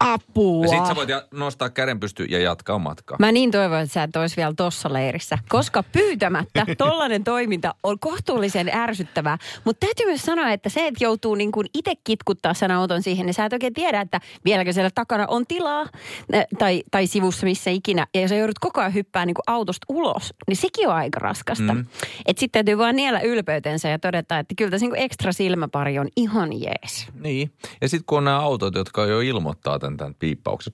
Apua. 0.00 0.64
Ja 0.64 0.68
sitten 0.68 0.86
sä 0.86 0.94
voit 0.94 1.08
ja- 1.08 1.24
nostaa 1.30 1.70
käden 1.70 2.00
pystyyn 2.00 2.30
ja 2.30 2.38
jatkaa 2.38 2.78
matkaa. 2.78 3.16
Mä 3.20 3.32
niin 3.32 3.50
toivon, 3.50 3.80
että 3.80 3.92
sä 3.92 4.02
et 4.02 4.16
olisi 4.16 4.36
vielä 4.36 4.52
tossa 4.56 4.92
leirissä, 4.92 5.38
koska 5.48 5.82
pyytämättä 5.82 6.66
tollainen 6.78 7.24
toiminta 7.24 7.74
on 7.82 7.98
kohtuullisen 7.98 8.68
ärsyttävää. 8.74 9.38
Mutta 9.64 9.86
täytyy 9.86 10.06
myös 10.06 10.22
sanoa, 10.22 10.52
että 10.52 10.68
se, 10.68 10.86
että 10.86 11.04
joutuu 11.04 11.34
niin 11.34 11.52
kuin 11.52 11.66
itse 11.74 11.94
kitkuttaa 12.04 12.54
sen 12.54 12.70
auton 12.70 13.02
siihen, 13.02 13.26
niin 13.26 13.34
sä 13.34 13.44
et 13.44 13.52
oikein 13.52 13.74
tiedä, 13.74 14.00
että 14.00 14.20
vieläkö 14.44 14.72
siellä 14.72 14.90
takana 14.94 15.24
on 15.28 15.46
tilaa 15.46 15.80
äh, 15.80 16.44
tai, 16.58 16.82
tai 16.90 17.06
sivussa 17.06 17.46
missä 17.46 17.70
ikinä. 17.70 18.06
Ja 18.14 18.20
jos 18.20 18.28
sä 18.28 18.34
joudut 18.36 18.58
koko 18.58 18.80
ajan 18.80 18.94
hyppää 18.94 19.26
niin 19.26 19.34
kuin 19.34 19.44
autosta 19.46 19.86
ulos, 19.88 20.34
niin 20.46 20.56
sekin 20.56 20.88
on 20.88 20.94
aika 20.94 21.18
raskasta. 21.18 21.74
Mm. 21.74 21.86
Että 22.26 22.40
sitten 22.40 22.64
täytyy 22.64 22.78
vaan 22.78 22.96
niellä 22.96 23.20
ylpeytensä 23.20 23.88
ja 23.88 23.98
todeta, 23.98 24.38
että 24.38 24.54
kyllä 24.58 24.70
tässä 24.70 24.84
niin 24.84 24.90
kuin 24.90 25.02
ekstra 25.02 25.32
silmäpari 25.32 25.98
on 25.98 26.08
ihan 26.16 26.60
jees. 26.62 27.06
Niin. 27.20 27.52
Ja 27.80 27.88
sitten 27.88 28.04
kun 28.06 28.18
on 28.18 28.24
nämä 28.24 28.40
autot, 28.40 28.74
jotka 28.74 29.06
jo 29.06 29.20
ilmoittaa 29.20 29.78
tämän, 29.78 29.87
tämän 29.96 30.14
piippauksen. 30.14 30.72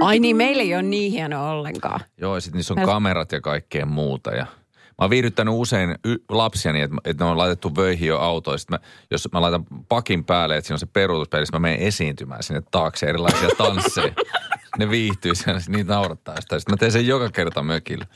Ai 0.00 0.18
niin, 0.18 0.36
meillä 0.36 0.62
ei 0.62 0.74
ole 0.74 0.82
niin 0.82 1.12
hieno 1.12 1.50
ollenkaan. 1.50 2.00
Joo, 2.20 2.34
ja 2.34 2.40
sitten 2.40 2.56
niissä 2.58 2.74
on 2.74 2.80
Mä- 2.80 2.86
kamerat 2.86 3.32
ja 3.32 3.40
kaikkea 3.40 3.86
muuta. 3.86 4.30
Ja 4.30 4.42
mä 4.44 5.04
oon 5.04 5.10
viihdyttänyt 5.10 5.54
usein 5.56 5.94
y- 6.04 6.16
lapsiani, 6.28 6.80
että, 6.80 6.96
että 7.04 7.24
ne 7.24 7.30
on 7.30 7.38
laitettu 7.38 7.76
vöihin 7.76 8.08
jo 8.08 8.18
autoon. 8.18 8.58
Sitten 8.58 8.78
mä, 8.80 8.86
jos 9.10 9.28
mä 9.32 9.40
laitan 9.40 9.64
pakin 9.88 10.24
päälle, 10.24 10.56
että 10.56 10.66
siinä 10.66 10.74
on 10.74 10.80
se 10.80 10.86
peruutuspeili, 10.86 11.46
sitten 11.46 11.60
mä 11.60 11.68
menen 11.68 11.86
esiintymään 11.86 12.42
sinne 12.42 12.62
taakse 12.70 13.06
erilaisia 13.06 13.48
tansseja. 13.58 14.12
ne 14.78 14.90
viihtyy 14.90 15.34
siellä, 15.34 15.60
niitä 15.68 15.92
naurattaa 15.94 16.40
sitä. 16.40 16.58
Sitten 16.58 16.72
mä 16.72 16.76
teen 16.76 16.92
sen 16.92 17.06
joka 17.06 17.30
kerta 17.30 17.62
mökillä. 17.62 18.06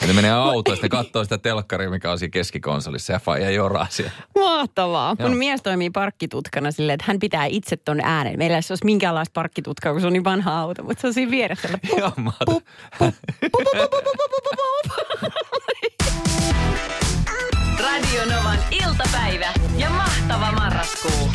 Ja 0.00 0.06
ne 0.06 0.12
menee 0.12 0.30
autoon, 0.30 0.76
sitten 0.76 0.90
katsoo 0.90 1.24
sitä 1.24 1.38
telkkaria, 1.38 1.90
mikä 1.90 2.10
on 2.10 2.18
siinä 2.18 2.30
keskikonsolissa 2.30 3.12
ja 3.12 3.18
faija 3.18 3.50
joraa 3.50 3.86
siellä. 3.90 4.12
Mahtavaa. 4.38 5.16
Joo. 5.18 5.28
Mun 5.28 5.38
mies 5.38 5.62
toimii 5.62 5.90
parkkitutkana 5.90 6.70
silleen, 6.70 6.94
että 6.94 7.04
hän 7.08 7.18
pitää 7.18 7.44
itse 7.44 7.76
ton 7.76 8.00
äänen. 8.00 8.38
Meillä 8.38 8.56
ei 8.56 8.62
olisi 8.70 8.84
minkäänlaista 8.84 9.32
parkkitutkaa, 9.34 9.92
kun 9.92 10.00
se 10.00 10.06
on 10.06 10.12
niin 10.12 10.24
vanha 10.24 10.60
auto, 10.60 10.82
mutta 10.82 11.00
se 11.00 11.06
on 11.06 11.14
siinä 11.14 11.30
vieressä. 11.30 11.68
Pup, 11.90 11.98
Joo, 11.98 12.12
mä 12.16 12.32
Radio 17.80 18.24
Novan 18.36 18.58
iltapäivä 18.70 19.52
ja 19.76 19.90
mahtava 19.90 20.52
marraskuu. 20.52 21.28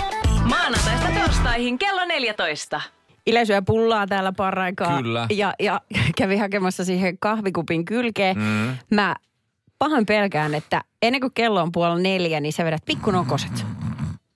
Maanantaista 0.43 1.07
torstaihin 1.19 1.77
kello 1.77 2.05
14. 2.05 2.81
Yleisöä 3.27 3.61
pullaa 3.61 4.07
täällä 4.07 4.31
paraikaa. 4.31 5.01
Kyllä. 5.01 5.27
Ja, 5.31 5.53
ja 5.59 5.81
kävi 6.17 6.37
hakemassa 6.37 6.85
siihen 6.85 7.17
kahvikupin 7.17 7.85
kylkeen. 7.85 8.37
Mm. 8.37 8.77
Mä 8.95 9.15
pahoin 9.79 10.05
pelkään, 10.05 10.53
että 10.53 10.81
ennen 11.01 11.21
kuin 11.21 11.33
kello 11.33 11.61
on 11.61 11.71
puoli 11.71 12.01
neljä, 12.01 12.39
niin 12.39 12.53
sä 12.53 12.65
vedät 12.65 12.85
pikkunokoset. 12.85 13.65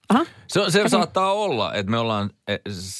Aha. 0.10 0.26
Se, 0.48 0.62
se 0.70 0.90
saattaa 0.90 1.34
olla, 1.34 1.74
että 1.74 1.92
me 1.92 1.98
ollaan, 1.98 2.30
e, 2.48 2.56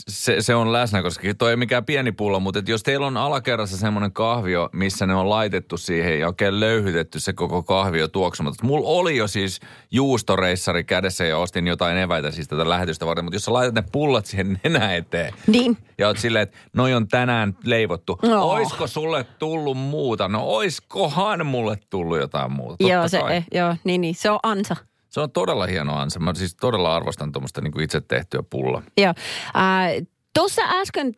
se, 0.08 0.42
se 0.42 0.56
on 0.56 0.74
läsnä, 0.74 1.02
koska 1.02 1.34
toi 1.38 1.50
ei 1.50 1.58
mikään 1.58 1.86
pieni 1.86 2.12
pullo, 2.12 2.40
mutta 2.40 2.60
että 2.60 2.72
jos 2.72 2.84
teillä 2.84 3.08
on 3.08 3.18
alakerrassa 3.18 3.78
semmoinen 3.78 4.12
kahvio, 4.12 4.70
missä 4.74 5.08
ne 5.08 5.16
on 5.16 5.30
laitettu 5.30 5.78
siihen 5.78 6.20
ja 6.20 6.28
oikein 6.28 6.60
löyhytetty 6.60 7.20
se 7.20 7.34
koko 7.34 7.64
kahvio 7.64 8.08
tuoksumatta. 8.08 8.66
Mulla 8.66 8.90
oli 8.90 9.18
jo 9.18 9.28
siis 9.28 9.60
juustoreissari 9.92 10.84
kädessä 10.84 11.26
ja 11.26 11.38
ostin 11.38 11.68
jotain 11.68 11.98
eväitä 11.98 12.32
siis 12.32 12.48
tätä 12.48 12.70
lähetystä 12.70 13.06
varten, 13.06 13.26
mutta 13.26 13.36
jos 13.36 13.46
sä 13.46 13.54
laitat 13.54 13.76
ne 13.76 13.84
pullat 13.92 14.26
siihen 14.26 14.60
nenä 14.64 14.96
eteen. 14.96 15.34
Niin. 15.48 15.78
Ja 15.98 16.08
oot 16.08 16.18
silleen, 16.18 16.44
että 16.44 16.58
noi 16.74 16.94
on 16.94 17.08
tänään 17.08 17.58
leivottu. 17.64 18.20
No. 18.24 18.50
Oisko 18.50 18.88
sulle 18.88 19.24
tullut 19.24 19.78
muuta? 19.78 20.28
No 20.28 20.42
oiskohan 20.44 21.46
mulle 21.46 21.78
tullut 21.90 22.18
jotain 22.18 22.52
muuta? 22.52 22.76
Totta 22.78 22.94
joo, 22.94 23.08
se, 23.08 23.20
eh, 23.30 23.46
joo, 23.54 23.76
niin, 23.84 24.02
niin, 24.02 24.16
se 24.16 24.32
on 24.32 24.40
ansa. 24.44 24.76
Se 25.10 25.20
on 25.20 25.32
todella 25.32 25.66
hieno 25.66 25.96
ansa. 25.98 26.20
Mä 26.20 26.34
siis 26.34 26.56
todella 26.56 26.96
arvostan 26.96 27.32
tuommoista 27.32 27.62
niin 27.62 27.82
itse 27.82 28.02
tehtyä 28.02 28.44
pullaa. 28.50 28.82
Joo. 28.98 29.14
Äh, 29.56 30.08
Tuossa 30.34 30.62
äsken 30.82 31.14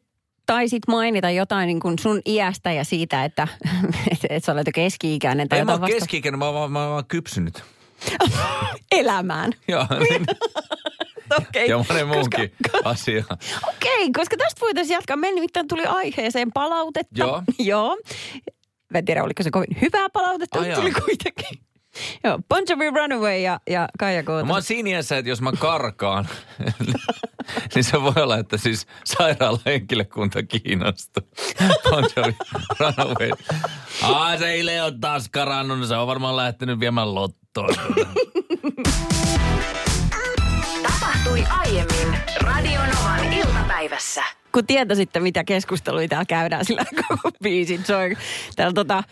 taisit 0.45 0.83
mainita 0.87 1.29
jotain 1.29 1.67
niin 1.67 1.79
kuin 1.79 1.99
sun 1.99 2.21
iästä 2.25 2.71
ja 2.71 2.83
siitä, 2.83 3.23
että 3.25 3.47
et, 4.11 4.19
et 4.29 4.43
sä 4.43 4.51
olet 4.51 4.67
jo 4.67 4.71
keski-ikäinen 4.75 5.49
tai 5.49 5.59
Ei 5.59 5.65
mä 5.65 5.71
oon 5.71 5.81
vasta- 5.81 5.93
keski 5.95 6.31
mä, 6.31 6.47
oon 6.49 6.71
mä, 6.71 6.87
oon 6.87 7.05
kypsynyt. 7.07 7.63
elämään. 8.91 9.51
Joo, 9.67 9.85
niin. 10.09 10.25
Okei. 11.47 11.69
ja 11.69 11.77
monen 11.89 12.07
muunkin 12.07 12.51
Koska, 12.71 12.89
asia. 12.89 13.23
okei, 13.69 14.11
koska 14.15 14.37
tästä 14.37 14.61
voitaisiin 14.61 14.95
jatkaa. 14.95 15.17
Me 15.17 15.31
nimittäin 15.31 15.67
tuli 15.67 15.85
aiheeseen 15.85 16.51
palautetta. 16.51 17.19
Joo. 17.19 17.43
Joo. 17.59 17.97
Mä 18.89 18.97
en 18.97 19.05
tiedä, 19.05 19.23
oliko 19.23 19.43
se 19.43 19.51
kovin 19.51 19.77
hyvää 19.81 20.09
palautetta, 20.09 20.59
mutta 20.59 20.75
tuli 20.75 20.91
kuitenkin. 20.91 21.59
Joo, 22.23 22.39
Bon 22.49 22.63
Jovi 22.69 22.89
Runaway 22.89 23.37
ja, 23.39 23.59
ja 23.69 23.89
Kaija 23.99 24.21
No, 24.21 24.25
Koota. 24.25 24.45
mä 24.45 24.53
oon 24.53 24.63
siinä 24.63 24.89
iässä, 24.89 25.17
että 25.17 25.29
jos 25.29 25.41
mä 25.41 25.51
karkaan, 25.59 26.27
niin 27.75 27.83
se 27.83 28.01
voi 28.01 28.13
olla, 28.23 28.37
että 28.37 28.57
siis 28.57 28.87
sairaalahenkilökunta 29.03 30.43
kiinnostuu. 30.43 31.23
Bon 31.89 32.03
Jovi, 32.15 32.35
Runaway. 32.79 33.29
Aa, 34.03 34.37
se 34.37 34.47
ei 34.47 34.81
ole 34.81 34.93
taas 35.01 35.29
karannut, 35.29 35.79
no 35.79 35.85
se 35.85 35.95
on 35.95 36.07
varmaan 36.07 36.37
lähtenyt 36.37 36.79
viemään 36.79 37.15
lottoa. 37.15 37.67
Tapahtui 40.83 41.43
aiemmin 41.59 42.17
Radionovan 42.41 43.33
iltapäivässä. 43.33 44.23
Kun 44.51 44.67
tietäisitte, 44.67 45.19
mitä 45.19 45.43
keskusteluja 45.43 46.07
täällä 46.07 46.25
käydään 46.25 46.65
sillä 46.65 46.85
koko 47.07 47.29
biisin 47.43 47.85
soi. 47.85 48.15
Täällä 48.55 48.73
tota, 48.73 49.03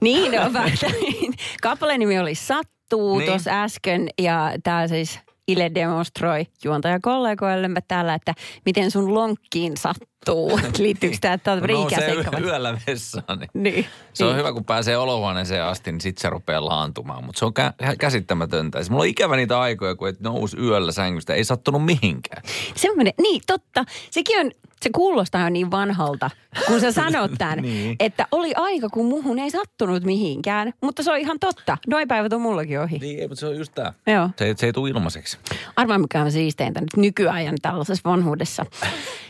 niin 0.00 0.40
on 0.40 0.52
fakta. 0.52 0.86
Kappaleen 1.62 2.00
nimi 2.00 2.18
oli 2.18 2.34
Sattuu 2.34 3.18
niin. 3.18 3.28
tuossa 3.28 3.62
äsken 3.62 4.08
ja 4.18 4.52
tää 4.62 4.88
siis 4.88 5.20
Ile 5.48 5.70
demonstroi 5.74 6.46
juontajakollegoillemme 6.64 7.80
täällä, 7.88 8.14
että 8.14 8.34
miten 8.64 8.90
sun 8.90 9.14
lonkkiin 9.14 9.76
sattuu. 9.76 10.15
Liittyykö 10.78 11.16
tämä, 11.20 11.34
että 11.34 11.52
on 11.52 11.70
ikäseikka 11.70 12.32
vai? 12.32 12.40
yöllä 12.42 12.78
vessaan, 12.86 13.38
niin 13.38 13.50
Niin. 13.54 13.86
Se 14.12 14.24
on 14.24 14.30
niin. 14.30 14.38
hyvä, 14.38 14.52
kun 14.52 14.64
pääsee 14.64 14.96
olohuoneeseen 14.96 15.64
asti, 15.64 15.92
niin 15.92 16.00
sitten 16.00 16.22
se 16.22 16.30
rupeaa 16.30 16.64
laantumaan. 16.64 17.24
Mutta 17.24 17.38
se 17.38 17.44
on 17.44 17.52
kä- 17.60 17.96
käsittämätöntä. 17.98 18.78
Siis 18.78 18.90
mulla 18.90 19.02
on 19.02 19.08
ikävä 19.08 19.36
niitä 19.36 19.60
aikoja, 19.60 19.94
kun 19.94 20.08
et 20.08 20.20
nousi 20.20 20.56
yöllä 20.56 20.92
sängystä. 20.92 21.34
Ei 21.34 21.44
sattunut 21.44 21.84
mihinkään. 21.84 22.42
Semmoinen, 22.74 23.12
niin 23.22 23.42
totta. 23.46 23.84
Sekin 24.10 24.40
on, 24.40 24.50
se 24.82 24.90
kuulostaa 24.94 25.42
jo 25.42 25.48
niin 25.48 25.70
vanhalta, 25.70 26.30
kun 26.66 26.80
sä 26.80 26.92
sanot 26.92 27.30
tämän, 27.38 27.58
Niin. 27.62 27.96
että 28.00 28.26
oli 28.32 28.52
aika, 28.56 28.88
kun 28.88 29.06
muhun 29.06 29.38
ei 29.38 29.50
sattunut 29.50 30.04
mihinkään. 30.04 30.72
Mutta 30.80 31.02
se 31.02 31.12
on 31.12 31.18
ihan 31.18 31.38
totta. 31.40 31.78
Noin 31.86 32.08
päivät 32.08 32.32
on 32.32 32.40
mullakin 32.40 32.80
ohi. 32.80 32.98
Niin, 32.98 33.20
ei, 33.20 33.28
mutta 33.28 33.40
se 33.40 33.46
on 33.46 33.56
just 33.56 33.72
tää. 33.74 33.92
Joo. 34.06 34.30
Se, 34.38 34.54
se 34.56 34.66
ei 34.66 34.72
tule 34.72 34.90
ilmaiseksi. 34.90 35.38
Arvaa 35.76 35.98
mikä 35.98 36.22
on 36.22 36.32
siisteintä 36.32 36.80
nyt 36.80 36.96
nykyajan 36.96 37.54
tällaisessa 37.62 38.10
vanhuudessa. 38.10 38.66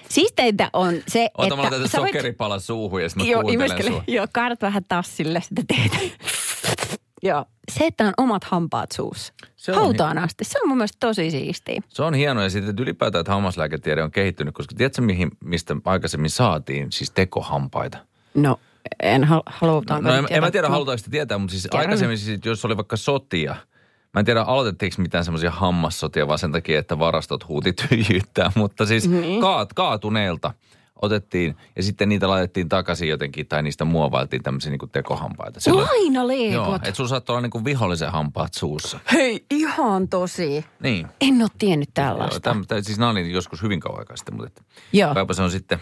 Siisteintä 0.09 0.71
on 0.73 0.95
se, 1.09 1.29
Ota, 1.39 1.47
että... 1.55 1.63
laitan 1.63 1.89
sä 1.89 1.99
voit- 1.99 2.09
sokeripala 2.09 2.59
suuhun 2.59 3.03
ja 3.03 3.09
sitten 3.09 3.27
mä 3.27 3.33
Joo, 3.33 3.43
kuuntelen 3.43 3.85
sua. 3.85 4.05
Joo, 4.07 4.27
kaadat 4.33 4.63
vähän 4.63 4.83
tassille, 4.89 5.41
sitä 5.41 5.63
teet. 5.69 6.13
Joo. 7.23 7.45
Se, 7.73 7.87
että 7.87 8.05
on 8.05 8.13
omat 8.17 8.45
hampaat 8.45 8.93
suussa. 8.93 9.33
Se 9.57 9.73
on 9.73 9.79
Hautaan 9.79 10.19
asti. 10.19 10.45
Se 10.45 10.59
on 10.63 10.69
mun 10.69 10.77
mielestä 10.79 10.97
tosi 11.01 11.31
siistiä. 11.31 11.81
Se 11.89 12.03
on 12.03 12.15
hienoa 12.15 12.43
ja 12.43 12.51
sitten 12.51 12.75
ylipäätään, 12.79 13.21
että 13.21 13.33
hammaslääketiede 13.33 14.03
on 14.03 14.11
kehittynyt, 14.11 14.55
koska 14.55 14.75
tiedätkö 14.77 15.03
mihin, 15.03 15.31
mistä 15.45 15.77
aikaisemmin 15.85 16.31
saatiin 16.31 16.93
siis 16.93 17.11
tekohampaita? 17.11 17.99
No, 18.35 18.61
en 19.03 19.25
hal- 19.25 19.43
halutaanko 19.47 20.09
No 20.09 20.15
en, 20.17 20.23
nyt 20.23 20.33
en 20.33 20.43
mä 20.43 20.51
tiedä, 20.51 20.69
halutaanko 20.69 20.99
sitä 20.99 21.11
tietää, 21.11 21.39
mutta 21.39 21.51
siis 21.53 21.63
Kerro 21.63 21.79
aikaisemmin 21.79 22.19
siis, 22.19 22.41
jos 22.45 22.65
oli 22.65 22.77
vaikka 22.77 22.97
sotia, 22.97 23.57
Mä 24.17 24.21
en 24.21 24.25
tiedä, 24.27 24.43
aloitettiinko 24.43 25.03
mitään 25.03 25.25
semmoisia 25.25 25.51
hammassotia, 25.51 26.27
vaan 26.29 26.39
sen 26.39 26.53
takia, 26.53 26.79
että 26.79 26.99
varastot 26.99 27.49
huuti 27.49 27.73
tyhjyyttää. 27.73 28.53
Mutta 28.57 28.87
siis 28.87 29.09
Niin. 29.09 29.41
kaat, 29.41 29.73
kaatuneelta 29.73 30.55
otettiin 31.03 31.57
ja 31.77 31.83
sitten 31.83 32.09
niitä 32.09 32.29
laitettiin 32.29 32.69
takaisin 32.69 33.09
jotenkin 33.09 33.47
tai 33.47 33.63
niistä 33.63 33.85
muovailtiin 33.85 34.43
tämmöisiä 34.43 34.71
niin 34.71 34.91
tekohampaita. 34.93 35.61
Silloin- 35.61 35.87
Laina 35.87 36.21
Joo, 36.21 36.27
leikot. 36.29 36.75
että 36.75 36.95
sulla 36.97 37.09
saattoi 37.09 37.35
olla 37.35 37.41
niin 37.41 37.51
kuin 37.51 37.65
vihollisen 37.65 38.13
hampaat 38.13 38.55
suussa. 38.55 38.99
Hei, 39.13 39.45
ihan 39.51 40.09
tosi. 40.09 40.65
Niin. 40.81 41.07
En 41.21 41.43
ole 41.43 41.51
tiennyt 41.59 41.89
Joo, 41.99 42.07
tällaista. 42.07 42.41
täm, 42.41 42.65
täm, 42.69 42.83
siis 42.83 42.99
nämä 42.99 43.11
oli 43.11 43.33
joskus 43.33 43.63
hyvin 43.63 43.81
kauan 43.81 43.99
aikaa 43.99 44.17
sitten, 44.17 44.35
mutta 44.35 44.47
että 44.49 44.63
Joo. 44.93 45.15
kaipa 45.15 45.35
se 45.35 45.43
on 45.43 45.51
sitten 45.51 45.79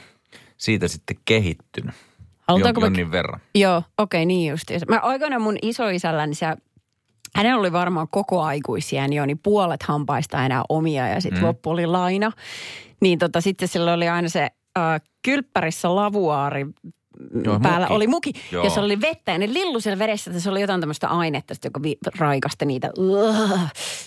siitä 0.57 0.89
sitten 0.89 1.17
kehittynyt. 1.25 1.95
Halutaanko 2.49 2.81
Jon, 2.81 2.93
me- 2.93 2.99
jonnin 2.99 3.13
verran. 3.13 3.41
Joo, 3.55 3.77
okei, 3.99 4.19
okay, 4.19 4.25
niin 4.27 4.51
justiinsa. 4.51 4.87
Mä 4.89 4.99
aikoinaan 4.99 5.43
mun 5.43 5.57
isoisällä, 5.63 6.27
niin 6.27 6.37
se, 6.37 6.47
hänellä 7.37 7.61
oli 7.61 7.73
varmaan 7.73 8.09
koko 8.11 8.43
aikuisia, 8.43 9.09
niin, 9.09 9.17
jo, 9.17 9.27
niin 9.27 9.41
puolet 9.43 9.83
hampaista 9.83 10.45
enää 10.45 10.63
omia 10.69 11.09
ja 11.09 11.21
sitten 11.21 11.43
mm. 11.43 11.47
loppu 11.47 11.71
oli 11.71 11.87
laina. 11.87 12.33
Niin 13.01 13.19
tota, 13.19 13.41
sitten 13.41 13.69
sillä 13.69 13.93
oli 13.93 14.09
aina 14.09 14.29
se 14.29 14.51
äh, 14.79 15.01
kylppärissä 15.23 15.95
lavuaari 15.95 16.67
Joo, 17.45 17.61
päällä 17.61 17.87
muki. 17.87 17.95
oli 17.95 18.07
muki, 18.07 18.33
Joo. 18.53 18.65
ja 18.65 18.71
se 18.71 18.81
oli 18.81 19.01
vettä 19.01 19.33
ja 19.33 19.39
ne 19.39 19.53
lillu 19.53 19.81
siellä 19.81 19.99
vedessä, 19.99 20.31
että 20.31 20.41
se 20.41 20.51
oli 20.51 20.61
jotain 20.61 20.81
tämmöistä 20.81 21.09
ainetta, 21.09 21.55
joka 21.65 21.83
vi- 21.83 21.99
raikasti 22.19 22.67
niitä. 22.67 22.91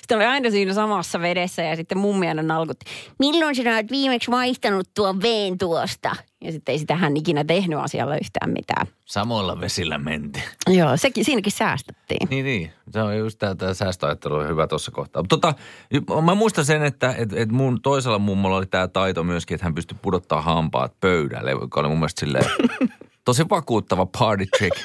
Sitten 0.01 0.17
oli 0.17 0.25
aina 0.25 0.49
siinä 0.49 0.73
samassa 0.73 1.21
vedessä 1.21 1.61
ja 1.61 1.75
sitten 1.75 1.97
mummi 1.97 2.27
aina 2.27 2.43
nalkutti, 2.43 2.85
milloin 3.19 3.55
sinä 3.55 3.73
olet 3.73 3.91
viimeksi 3.91 4.31
vaihtanut 4.31 4.89
tuon 4.93 5.21
veen 5.21 5.57
tuosta? 5.57 6.15
Ja 6.47 6.53
sitten 6.53 6.73
ei 6.73 6.79
sitä 6.79 6.95
hän 6.95 7.17
ikinä 7.17 7.43
tehnyt 7.43 7.79
asialla 7.79 8.17
yhtään 8.17 8.51
mitään. 8.51 8.87
Samoilla 9.05 9.61
vesillä 9.61 9.97
mentiin. 9.97 10.45
Joo, 10.67 10.97
sekin, 10.97 11.25
siinäkin 11.25 11.51
säästettiin. 11.51 12.29
Niin, 12.29 12.45
niin. 12.45 12.71
Se 12.91 13.01
on 13.01 13.17
just 13.17 13.39
tämä, 13.39 13.55
tämä 13.55 13.73
säästöajattelu 13.73 14.35
on 14.35 14.47
hyvä 14.47 14.67
tuossa 14.67 14.91
kohtaa. 14.91 15.21
Mutta 15.21 15.37
tota, 15.37 15.53
mä 16.21 16.35
muistan 16.35 16.65
sen, 16.65 16.83
että 16.83 17.15
et, 17.17 17.33
et 17.33 17.51
mun 17.51 17.81
toisella 17.81 18.19
mummolla 18.19 18.57
oli 18.57 18.65
tämä 18.65 18.87
taito 18.87 19.23
myöskin, 19.23 19.55
että 19.55 19.65
hän 19.65 19.75
pystyi 19.75 19.97
pudottaa 20.01 20.41
hampaat 20.41 20.99
pöydälle, 20.99 21.51
joka 21.51 21.79
oli 21.79 21.89
mun 21.89 21.97
mielestä 21.97 22.19
silleen 22.19 22.45
tosi 23.25 23.43
vakuuttava 23.49 24.05
party 24.19 24.45
trick. 24.57 24.77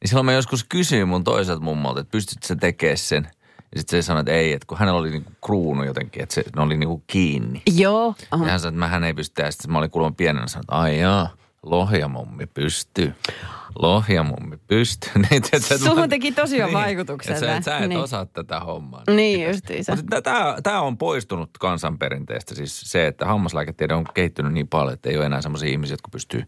Niin 0.00 0.08
silloin 0.08 0.26
mä 0.26 0.32
joskus 0.32 0.64
kysyin 0.64 1.08
mun 1.08 1.24
toiselta 1.24 1.62
mummolta, 1.62 2.00
että 2.00 2.10
pystytkö 2.10 2.46
sä 2.46 2.56
tekemään 2.56 2.98
sen? 2.98 3.28
Ja 3.74 3.80
sitten 3.80 4.02
se 4.02 4.06
sanoi, 4.06 4.20
että 4.20 4.32
ei, 4.32 4.52
että 4.52 4.66
kun 4.66 4.78
hänellä 4.78 5.00
oli 5.00 5.10
niinku 5.10 5.32
kruunu 5.44 5.84
jotenkin, 5.84 6.22
että 6.22 6.34
se, 6.34 6.44
ne 6.56 6.62
oli 6.62 6.76
niinku 6.76 7.02
kiinni. 7.06 7.62
Joo. 7.76 8.14
Ja 8.20 8.26
Aha. 8.30 8.44
hän 8.44 8.60
sanoi, 8.60 8.70
että 8.70 8.78
mä 8.78 8.88
hän 8.88 9.04
ei 9.04 9.14
pysty 9.14 9.34
tehdä. 9.34 9.50
Sitten 9.50 9.72
mä 9.72 9.78
olin 9.78 9.90
kuulemma 9.90 10.14
pienenä 10.16 10.46
sanonut, 10.46 10.64
että 10.64 10.76
ai 10.76 11.00
jaa, 11.00 11.28
lohjamummi 11.62 12.46
pystyy. 12.46 13.14
Lohjamummi 13.78 14.58
pystyy. 14.68 15.12
Niin, 15.30 15.42
että 15.52 15.78
Suhun 15.78 16.08
teki 16.08 16.32
tosiaan 16.32 16.72
vaikutuksen 16.72 17.34
Että 17.34 17.46
sä, 17.46 17.56
et, 17.56 17.64
sä 17.64 17.78
et 17.78 17.88
niin. 17.88 18.00
osaa 18.00 18.26
tätä 18.26 18.60
hommaa. 18.60 19.02
Niin 19.16 19.48
justiinsa. 19.48 19.96
Tämä, 20.22 20.56
tämä 20.62 20.80
on 20.80 20.98
poistunut 20.98 21.50
kansanperinteestä. 21.58 22.54
Siis 22.54 22.80
se, 22.80 23.06
että 23.06 23.26
hammaslääketiede 23.26 23.94
on 23.94 24.04
kehittynyt 24.14 24.52
niin 24.52 24.68
paljon, 24.68 24.94
että 24.94 25.10
ei 25.10 25.16
ole 25.16 25.26
enää 25.26 25.42
sellaisia 25.42 25.70
ihmisiä, 25.70 25.94
jotka 25.94 26.08
pystyy 26.08 26.44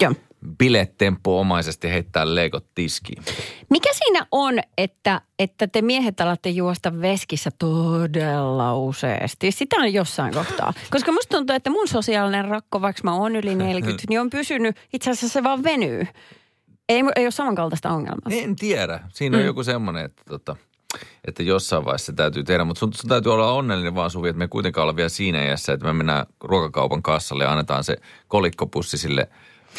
Joo. 0.00 0.12
Bilettempo-omaisesti 0.58 1.90
heittämään 1.90 2.34
leikot 2.34 2.64
tiskiin. 2.74 3.22
Mikä 3.70 3.90
siinä 3.92 4.26
on, 4.32 4.54
että, 4.78 5.20
että 5.38 5.66
te 5.66 5.82
miehet 5.82 6.20
alatte 6.20 6.50
juosta 6.50 7.00
veskissä 7.00 7.50
todella 7.58 8.76
useasti? 8.78 9.52
Sitä 9.52 9.76
on 9.76 9.92
jossain 9.92 10.34
kohtaa. 10.34 10.72
Koska 10.90 11.12
musta 11.12 11.36
tuntuu, 11.36 11.56
että 11.56 11.70
mun 11.70 11.88
sosiaalinen 11.88 12.44
rakko, 12.44 12.80
vaikka 12.80 13.00
mä 13.04 13.14
oon 13.14 13.36
yli 13.36 13.54
40, 13.54 14.04
niin 14.08 14.20
on 14.20 14.30
pysynyt, 14.30 14.76
itse 14.92 15.10
asiassa 15.10 15.28
se 15.28 15.42
vaan 15.42 15.62
venyy. 15.64 16.06
Ei, 16.88 17.02
ei 17.16 17.24
ole 17.24 17.30
samankaltaista 17.30 17.90
ongelmaa. 17.90 18.30
En 18.30 18.56
tiedä. 18.56 19.00
Siinä 19.12 19.36
on 19.36 19.42
Mm. 19.42 19.46
joku 19.46 19.62
semmoinen, 19.64 20.04
että, 20.04 20.22
tota, 20.28 20.56
että 21.24 21.42
jossain 21.42 21.84
vaiheessa 21.84 22.06
se 22.06 22.12
täytyy 22.12 22.44
tehdä. 22.44 22.64
Mutta 22.64 22.80
sun, 22.80 22.92
sun 22.94 23.08
täytyy 23.08 23.32
olla 23.32 23.52
onnellinen 23.52 23.94
vaan 23.94 24.10
Suvi, 24.10 24.28
että 24.28 24.38
me 24.38 24.44
ei 24.44 24.48
kuitenkaan 24.48 24.82
olla 24.82 24.96
vielä 24.96 25.08
siinä 25.08 25.44
iässä, 25.44 25.72
että 25.72 25.86
me 25.86 25.92
mennään 25.92 26.26
ruokakaupan 26.40 27.02
kassalle 27.02 27.44
ja 27.44 27.50
annetaan 27.52 27.84
se 27.84 27.96
kolikkopussi 28.28 28.98
sille 28.98 29.28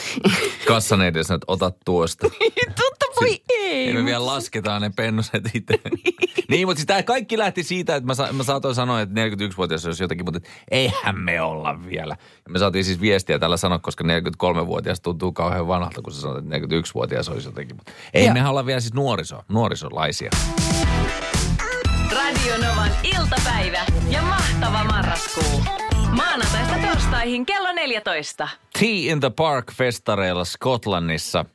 kassan 0.68 1.02
edessä, 1.02 1.34
että 1.34 1.46
ota 1.48 1.72
tuosta. 1.86 2.30
Totta 2.82 3.06
voi 3.22 3.42
ei. 3.50 3.88
Ei 3.88 3.94
me 3.94 4.06
vielä 4.06 4.26
lasketaan 4.26 4.82
ne 4.82 4.92
pennuset 4.96 5.44
itse. 5.54 5.80
niin, 6.50 6.68
mutta 6.68 6.80
siis 6.80 6.86
tämä 6.86 7.04
kaikki 7.04 7.38
lähti 7.38 7.64
siitä, 7.64 7.96
että 7.96 8.08
mä, 8.08 8.14
sa- 8.14 8.34
mä 8.34 8.44
saatoin 8.44 8.76
sanoa, 8.76 9.02
että 9.02 9.16
41-vuotias 9.26 9.86
olisi 9.86 10.04
jotakin, 10.04 10.26
mutta 10.26 10.40
eihän 10.72 11.20
me 11.20 11.42
olla 11.42 11.86
vielä. 11.90 12.16
Ja 12.46 12.52
me 12.52 12.60
saatiin 12.60 12.86
siis 12.86 13.02
viestiä 13.02 13.40
tällä 13.40 13.58
sanoa, 13.58 13.80
koska 13.80 14.04
43-vuotias 14.04 15.02
tuntuu 15.02 15.32
kauhean 15.32 15.68
vanhalta, 15.68 16.02
kun 16.02 16.14
sä 16.14 16.22
sanot, 16.22 16.38
että 16.38 16.58
41-vuotias 16.58 17.30
olisi 17.30 17.48
jotenkin. 17.48 17.76
Mutta 17.76 17.92
ei 18.14 18.26
Joo. 18.26 18.34
me 18.34 18.48
olla 18.48 18.66
vielä 18.66 18.80
siis 18.80 18.94
nuoriso, 18.94 19.42
nuorisolaisia. 19.50 20.30
Radio 22.12 22.58
Novan 22.58 22.92
iltapäivä 23.04 23.86
ja 24.10 24.22
mahtava 24.22 24.84
marraskuu. 24.84 25.85
Maanantaista 26.16 26.76
torstaihin 26.88 27.46
kello 27.46 27.70
14. 27.74 28.48
Tea 28.80 29.08
in 29.12 29.20
the 29.20 29.30
Park 29.30 29.72
festareilla 29.74 30.46
Skotlannissa. 30.46 31.46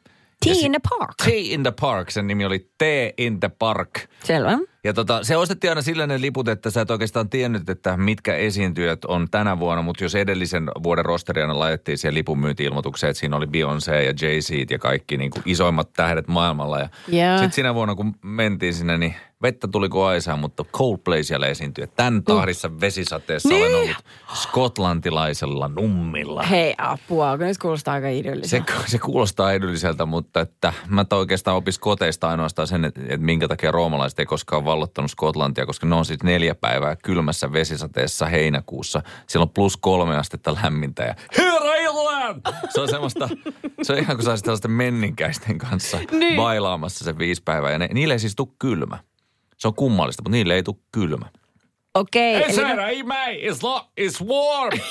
Tea 0.41 0.55
si- 0.55 0.67
in 0.67 0.73
the 0.73 0.81
Park. 0.99 1.15
Tea 1.25 1.53
in 1.55 1.63
the 1.63 1.73
Park, 1.81 2.11
sen 2.11 2.27
nimi 2.27 2.45
oli 2.45 2.69
Tea 2.79 3.13
in 3.19 3.41
the 3.41 3.51
Park. 3.59 4.01
Selvä. 4.25 4.59
Ja 4.85 4.93
tota, 4.93 5.25
se 5.25 5.37
ostettiin 5.37 5.71
aina 5.71 5.83
sillä 5.83 6.07
ne 6.07 6.21
liput, 6.21 6.49
että 6.49 6.71
sä 6.71 6.81
et 6.81 6.91
oikeastaan 6.91 7.29
tiennyt, 7.31 7.69
että 7.71 7.97
mitkä 7.97 8.37
esiintyjät 8.37 9.05
on 9.05 9.29
tänä 9.31 9.59
vuonna, 9.59 9.83
mutta 9.83 10.05
jos 10.05 10.15
edellisen 10.15 10.71
vuoden 10.83 11.05
rosteri 11.05 11.43
aina 11.43 11.59
laitettiin 11.59 11.99
siihen 11.99 12.15
lipun 12.15 12.39
myynti-ilmoitukseen, 12.41 13.11
että 13.11 13.21
siinä 13.21 13.37
oli 13.37 13.47
Beyoncé 13.47 13.95
ja 13.95 14.13
Jay-Z 14.23 14.71
ja 14.71 14.79
kaikki 14.79 15.17
niin 15.17 15.31
kuin 15.31 15.43
isoimmat 15.47 15.93
tähdet 15.93 16.29
maailmalla. 16.29 16.79
Ja 16.79 16.89
Joo. 17.09 17.39
sitten 17.39 17.53
sinä 17.53 17.75
vuonna, 17.75 17.95
kun 17.95 18.15
mentiin 18.23 18.75
sinne, 18.75 18.99
niin 18.99 19.15
vettä 19.43 19.69
tuli 19.69 19.89
kuin 19.89 20.05
aisaa, 20.05 20.37
mutta 20.37 20.65
Coldplay 20.65 21.23
siellä 21.23 21.47
esiintyi. 21.47 21.87
Tämän 21.87 22.23
tahdissa 22.23 22.81
vesisateessa 22.81 23.49
Niin. 23.49 23.63
olen 23.63 23.75
ollut 23.75 23.97
skotlantilaisella 24.35 25.69
nummilla. 25.69 26.43
Hei 26.43 26.75
apua, 26.79 27.37
kun 27.39 27.47
nyt 27.47 27.59
kuulostaa 27.59 27.95
aika 27.95 28.09
idylliseltä. 28.09 28.73
Se, 28.79 28.91
se 28.91 28.99
kuulostaa 28.99 29.53
edulliselta, 29.53 30.07
mutta 30.07 30.41
että 30.41 30.73
mä 30.89 31.05
oikeastaan 31.13 31.57
opis 31.57 31.79
koteista 31.79 32.29
ainoastaan 32.29 32.69
sen, 32.69 32.85
että, 32.85 33.01
että 33.05 33.27
minkä 33.27 33.49
takia 33.49 33.71
roomalaiset 33.71 34.19
ei 34.19 34.27
koskaan 34.27 34.65
vallottanut 34.71 35.11
Skotlantia, 35.11 35.67
koska 35.67 35.87
ne 35.87 35.95
on 35.95 36.05
siis 36.05 36.23
neljä 36.23 36.55
päivää 36.55 36.97
kylmässä 36.97 37.53
vesisateessa 37.53 38.27
heinäkuussa. 38.27 39.03
Siellä 39.27 39.43
on 39.43 39.51
plus 39.51 39.77
kolme 39.77 40.17
astetta 40.17 40.57
lämmintä 40.63 41.03
ja 41.03 41.15
Here 41.39 41.83
I 41.83 41.87
am! 42.25 42.41
Se 42.69 42.81
on 42.81 42.89
semmoista, 42.89 43.29
se 43.83 43.93
on 43.93 43.99
ihan 43.99 44.17
kuin 44.17 44.25
saisit 44.25 44.45
tällaisten 44.45 44.71
menninkäisten 44.71 45.59
kanssa 45.59 45.99
Niin. 46.11 46.37
bailaamassa 46.37 47.05
se 47.05 47.19
viisi 47.19 47.43
päivää. 47.45 47.71
Ja 47.71 47.79
ne, 47.79 47.89
niille 47.93 48.15
ei 48.15 48.19
siis 48.21 48.37
tule 48.37 48.49
kylmä. 48.59 48.99
Se 49.59 49.69
on 49.69 49.75
kummallista, 49.75 50.23
mutta 50.23 50.37
niille 50.37 50.55
ei 50.55 50.63
tule 50.63 50.77
kylmä. 50.93 51.27
Okei, 51.95 52.35
Ei 52.35 52.43
eli, 52.45 52.53
Sarah, 52.53 52.89
ei 52.89 53.03
May, 53.03 53.35
it's, 53.35 53.59
lo- 53.63 53.91
it's 54.01 54.27
warm! 54.27 54.79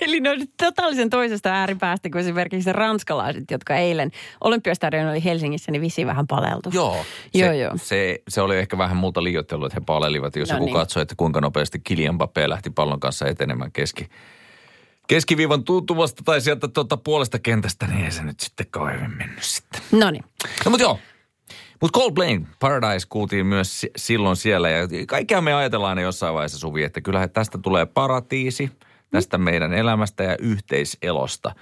eli 0.00 0.20
ne 0.20 0.30
on 0.30 0.38
totaalisen 0.56 1.10
toisesta 1.10 1.48
ääripäästä 1.48 2.10
kuin 2.10 2.20
esimerkiksi 2.20 2.64
se 2.64 2.72
ranskalaiset, 2.72 3.50
jotka 3.50 3.76
eilen 3.76 4.10
Olympiastadion 4.44 5.08
oli 5.08 5.24
Helsingissä, 5.24 5.72
niin 5.72 5.82
vissiin 5.82 6.06
vähän 6.06 6.26
paleltu. 6.26 6.70
Joo. 6.72 7.04
Joo, 7.34 7.50
se, 7.50 7.56
joo. 7.56 7.72
Se, 7.76 8.22
se 8.28 8.40
oli 8.40 8.58
ehkä 8.58 8.78
vähän 8.78 8.96
multa 8.96 9.24
liioittelua, 9.24 9.66
että 9.66 9.76
he 9.80 9.84
palelivat. 9.86 10.36
Jos 10.36 10.48
No 10.48 10.54
joku 10.54 10.64
niin. 10.64 10.74
katsoi, 10.74 11.02
että 11.02 11.14
kuinka 11.16 11.40
nopeasti 11.40 11.78
Kylian 11.78 12.14
Mbappé 12.14 12.48
lähti 12.48 12.70
pallon 12.70 13.00
kanssa 13.00 13.26
etenemään 13.26 13.72
keski, 13.72 14.08
keskiviivan 15.08 15.64
tuntumasta 15.64 16.22
tai 16.24 16.40
sieltä 16.40 16.68
tuota 16.68 16.96
puolesta 16.96 17.38
kentästä, 17.38 17.86
niin 17.86 18.04
ei 18.04 18.10
se 18.10 18.22
nyt 18.22 18.40
sitten 18.40 18.66
kauhean 18.70 19.16
mennyt 19.16 19.42
sitten. 19.42 19.80
No 19.92 20.10
niin. 20.10 20.24
No 20.64 20.70
mutta 20.70 20.82
joo. 20.82 20.98
Mutta 21.80 21.98
Coldplay 21.98 22.40
Paradise 22.60 23.06
kuultiin 23.08 23.46
myös 23.46 23.80
si- 23.80 23.90
silloin 23.96 24.36
siellä 24.36 24.70
ja 24.70 24.88
kaikkea 25.06 25.40
me 25.40 25.54
ajatellaan 25.54 25.88
aina 25.88 26.00
jossain 26.00 26.34
vaiheessa 26.34 26.58
Suvi, 26.58 26.82
että 26.82 27.00
kyllähän 27.00 27.30
tästä 27.30 27.58
tulee 27.58 27.86
paratiisi, 27.86 28.70
tästä 29.10 29.38
meidän 29.38 29.72
elämästä 29.72 30.22
ja 30.22 30.36
yhteiselosta. 30.38 31.54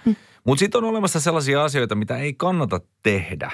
Mutta 0.44 0.60
sitten 0.60 0.84
on 0.84 0.90
olemassa 0.90 1.20
sellaisia 1.20 1.64
asioita, 1.64 1.94
mitä 1.94 2.16
ei 2.18 2.34
kannata 2.34 2.80
tehdä 3.02 3.50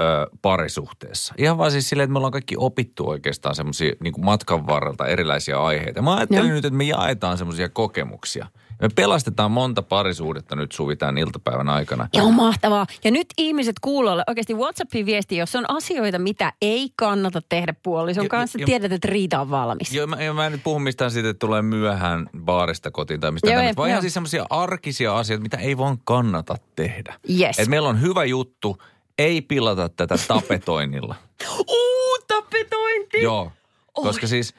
ö, 0.00 0.04
parisuhteessa. 0.42 1.34
Ihan 1.38 1.58
vaan 1.58 1.70
siis 1.70 1.88
silleen, 1.88 2.04
että 2.04 2.12
me 2.12 2.18
ollaan 2.18 2.32
kaikki 2.32 2.54
opittu 2.58 3.08
oikeastaan 3.08 3.54
semmoisia 3.54 3.92
niin 4.00 4.14
matkan 4.24 4.66
varrelta 4.66 5.06
erilaisia 5.06 5.62
aiheita. 5.62 6.02
Mä 6.02 6.16
ajattelin 6.16 6.48
Joo. 6.48 6.54
nyt, 6.54 6.64
että 6.64 6.76
me 6.76 6.84
jaetaan 6.84 7.38
semmoisia 7.38 7.68
kokemuksia. 7.68 8.46
Me 8.82 8.88
pelastetaan 8.94 9.50
monta 9.50 9.82
parisuhdetta 9.82 10.56
nyt 10.56 10.72
Suvi 10.72 10.96
tämän 10.96 11.18
iltapäivän 11.18 11.68
aikana. 11.68 12.08
Joo, 12.14 12.30
mahtavaa. 12.30 12.86
Ja 13.04 13.10
nyt 13.10 13.26
ihmiset 13.38 13.76
kuulolle 13.80 14.24
oikeasti 14.26 14.54
WhatsAppin 14.54 15.06
viesti, 15.06 15.36
jos 15.36 15.56
on 15.56 15.64
asioita, 15.70 16.18
mitä 16.18 16.52
ei 16.62 16.90
kannata 16.96 17.42
tehdä 17.48 17.74
puolison 17.82 18.24
Jo- 18.24 18.28
kanssa, 18.28 18.58
jo- 18.58 18.66
tiedät, 18.66 18.92
että 18.92 19.08
riita 19.08 19.40
on 19.40 19.50
valmis. 19.50 19.92
Joo, 19.92 20.06
mä, 20.06 20.16
mä 20.34 20.46
en 20.46 20.52
nyt 20.52 20.64
puhu 20.64 20.78
mistään 20.78 21.10
siitä, 21.10 21.28
että 21.28 21.38
tulee 21.38 21.62
myöhään 21.62 22.30
baarista 22.38 22.90
kotiin 22.90 23.20
tai 23.20 23.32
mistään 23.32 23.52
Joo, 23.52 23.58
tämmöistä, 23.58 23.76
vaan 23.76 23.90
ihan 23.90 24.02
siis 24.02 24.14
semmoisia 24.14 24.46
arkisia 24.50 25.18
asioita, 25.18 25.42
mitä 25.42 25.56
ei 25.56 25.78
vaan 25.78 25.98
kannata 26.04 26.56
tehdä. 26.76 27.14
Yes. 27.40 27.58
Et 27.58 27.68
meillä 27.68 27.88
on 27.88 28.00
hyvä 28.00 28.24
juttu, 28.24 28.82
ei 29.18 29.40
pilata 29.42 29.88
tätä 29.88 30.14
tapetoinnilla. 30.28 31.14
Uu, 31.58 32.18
tapetointi! 32.28 33.22
Joo, 33.22 33.52
koska 33.92 34.26
siis, 34.26 34.54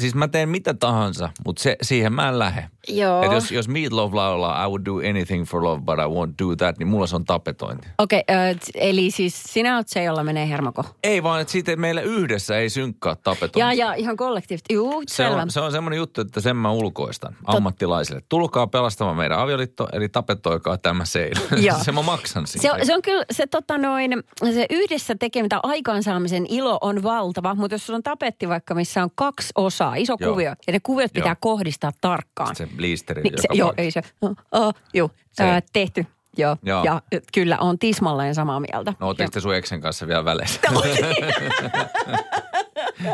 siis 0.00 0.14
mä 0.14 0.28
teen 0.28 0.48
mitä 0.48 0.74
tahansa, 0.74 1.28
mutta 1.46 1.62
se, 1.62 1.76
siihen 1.82 2.12
mä 2.12 2.28
en 2.28 2.38
lähde. 2.38 2.68
Joo. 2.88 3.22
Et 3.22 3.32
jos, 3.32 3.52
jos 3.52 3.68
Meatloaf 3.68 4.14
laulaa 4.14 4.64
I 4.64 4.68
would 4.68 4.82
do 4.84 4.96
anything 5.10 5.46
for 5.46 5.64
love, 5.64 5.82
but 5.82 5.94
I 5.98 6.02
won't 6.02 6.34
do 6.44 6.56
that, 6.56 6.78
niin 6.78 6.88
mulla 6.88 7.06
se 7.06 7.16
on 7.16 7.24
tapetointi. 7.24 7.88
Okei, 7.98 8.22
okay, 8.28 8.36
äh, 8.36 8.56
eli 8.74 9.10
siis 9.10 9.42
sinä 9.42 9.76
oot 9.76 9.88
se, 9.88 10.04
jolla 10.04 10.24
menee 10.24 10.48
hermoko. 10.48 10.84
Ei 11.02 11.22
vaan, 11.22 11.40
että 11.40 11.52
siitä 11.52 11.76
meillä 11.76 12.00
yhdessä 12.00 12.58
ei 12.58 12.70
synkkaa 12.70 13.16
tapetointi. 13.16 13.60
Ja, 13.60 13.72
ja 13.72 13.94
ihan 13.94 14.16
kollektiivisesti. 14.16 14.74
Juu, 14.74 15.02
Se 15.06 15.14
selvä. 15.14 15.42
on, 15.42 15.50
se 15.50 15.60
on 15.60 15.72
semmoinen 15.72 15.96
juttu, 15.96 16.20
että 16.20 16.40
sen 16.40 16.56
mä 16.56 16.70
ulkoistan 16.70 17.36
ammattilaisille. 17.44 18.22
Tulkaa 18.28 18.66
pelastamaan 18.66 19.16
meidän 19.16 19.38
avioliitto, 19.38 19.88
eli 19.92 20.08
tapetoikaa 20.08 20.78
tämä 20.78 21.04
seillä. 21.04 21.40
Joo. 21.66 21.78
se 21.82 21.92
mä 21.92 22.02
maksan 22.02 22.46
siitä. 22.46 22.68
Se 22.68 22.72
on, 22.72 22.86
se 22.86 22.94
on 22.94 23.02
kyllä, 23.02 23.24
se, 23.30 23.46
tota 23.46 23.78
noin, 23.78 24.10
se 24.54 24.66
yhdessä 24.70 25.14
tekemistä 25.20 25.60
aikaansaamisen 25.62 26.46
ilo 26.48 26.78
on 26.80 27.02
valtava, 27.02 27.54
mutta 27.54 27.74
jos 27.74 27.86
sulla 27.86 27.96
on 27.96 28.02
tapetti 28.02 28.48
vaikka, 28.48 28.74
missä 28.74 29.02
on 29.02 29.10
kaksi 29.14 29.48
osaa, 29.54 29.85
iso 29.94 30.16
Joo. 30.20 30.32
kuvio, 30.32 30.54
ja 30.66 30.72
ne 30.72 30.80
kuviot 30.82 31.12
pitää 31.12 31.28
Joo. 31.30 31.36
kohdistaa 31.40 31.92
tarkkaan. 32.00 32.56
Se 32.56 32.68
blisteri. 32.76 33.22
Niin, 33.22 33.34
se, 33.36 33.48
joo, 33.52 33.74
ei 33.76 33.90
se, 33.90 34.02
oh, 34.20 34.36
oh, 34.52 34.74
joo, 34.94 35.10
Se. 35.32 35.44
Ää, 35.44 35.62
tehty. 35.72 36.06
Joo. 36.38 36.56
Joo. 36.62 36.84
ja 36.84 37.00
kyllä 37.34 37.58
on 37.58 37.78
tismalleen 37.78 38.34
samaa 38.34 38.60
mieltä. 38.60 38.92
No 39.00 39.06
ootteko 39.06 39.30
te 39.30 39.40
sun 39.40 39.54
eksen 39.54 39.80
kanssa 39.80 40.06
vielä 40.06 40.24
väleissä? 40.24 40.60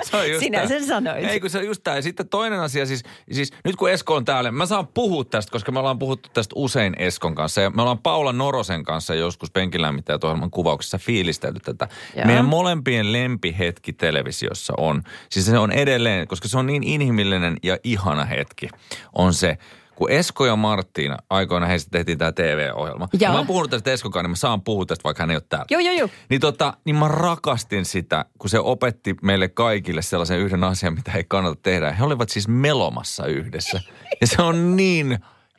se 0.03 0.17
on 0.17 0.31
just 0.31 0.41
Sinä 0.41 0.59
tää. 0.59 0.69
sen 0.69 0.87
sanoit. 0.87 1.25
Ei 1.25 1.41
kun 1.41 1.51
se 1.51 1.59
on 1.59 1.67
just 1.67 1.83
tämä. 1.85 1.97
Ja 1.97 2.03
sitten 2.03 2.29
toinen 2.29 2.61
asia, 2.61 2.87
siis, 2.87 3.03
siis 3.33 3.53
nyt 3.65 3.77
kun 3.77 3.91
Esko 3.91 4.15
on 4.15 4.25
täällä, 4.25 4.51
mä 4.51 4.67
saan 4.67 4.87
puhua 4.87 5.25
tästä, 5.25 5.53
koska 5.53 5.73
me 5.73 5.79
ollaan 5.79 5.99
puhuttu 5.99 6.29
tästä 6.33 6.53
usein 6.57 6.95
Eskon 6.99 7.35
kanssa. 7.35 7.61
Ja 7.61 7.71
me 7.71 7.83
ollaan 7.83 7.99
Paula 7.99 8.33
Norosen 8.33 8.85
kanssa 8.85 9.15
joskus 9.15 9.51
penkilämmittäjät 9.51 10.25
ohjelman 10.25 10.51
kuvauksessa 10.51 10.99
fiilistelty 10.99 11.61
tätä. 11.61 11.89
Joo. 12.17 12.27
Meidän 12.27 12.45
molempien 12.45 13.13
lempihetki 13.13 13.93
televisiossa 13.93 14.75
on, 14.77 15.03
siis 15.31 15.47
se 15.47 15.59
on 15.59 15.73
edelleen, 15.73 16.29
koska 16.29 16.49
se 16.49 16.59
on 16.59 16.67
niin 16.67 16.83
inhimillinen 16.83 17.57
ja 17.63 17.79
ihana 17.85 18.25
hetki, 18.25 18.69
on 19.13 19.35
se, 19.35 19.59
kun 20.03 20.11
Esko 20.11 20.47
ja 20.47 20.57
Marttiina, 20.57 21.17
aikoina 21.31 21.67
heistä 21.67 21.91
tehtiin 21.91 22.19
tämä 22.19 22.33
TV-ohjelma. 22.33 23.09
Ja 23.21 23.31
mä 23.31 23.37
oon 23.37 23.47
puhunut 23.47 23.71
tästä 23.71 23.93
Eskonkaan, 23.93 24.25
niin 24.25 24.31
mä 24.31 24.37
saan 24.37 24.63
puhua 24.63 24.87
tästä, 24.87 25.05
vaikka 25.05 25.23
hän 25.23 25.31
ei 25.31 25.37
ole 25.37 25.43
täällä. 25.49 25.67
Joo, 25.71 25.81
joo, 25.81 25.95
joo. 25.95 26.09
Niin, 26.29 26.41
tota, 26.41 26.75
niin 26.85 26.97
mä 26.97 27.09
rakastin 27.09 27.85
sitä, 27.85 28.25
kun 28.39 28.51
se 28.51 28.59
opetti 28.59 29.15
meille 29.23 29.49
kaikille 29.49 30.03
sellaisen 30.03 30.39
yhden 30.39 30.65
asian, 30.65 30.95
mitä 30.95 31.13
ei 31.13 31.25
kannata 31.29 31.61
tehdä. 31.63 31.93
He 31.93 32.05
olivat 32.05 32.29
siis 32.29 32.49
melomassa 32.49 33.27
yhdessä. 33.27 33.81
Ja 34.21 34.27
se 34.27 34.43
on 34.43 34.77
niin 34.77 35.19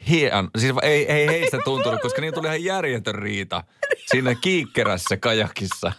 hieno. 0.10 0.49
Siis 0.58 0.73
ei, 0.82 1.12
ei 1.12 1.27
heistä 1.27 1.58
tuntunut, 1.65 2.01
koska 2.01 2.21
niin 2.21 2.34
tuli 2.34 2.47
ihan 2.47 2.63
järjetön 2.63 3.15
riita 3.15 3.63
siinä 4.12 4.36
kiikkerässä 4.36 5.17
kajakissa. 5.17 5.91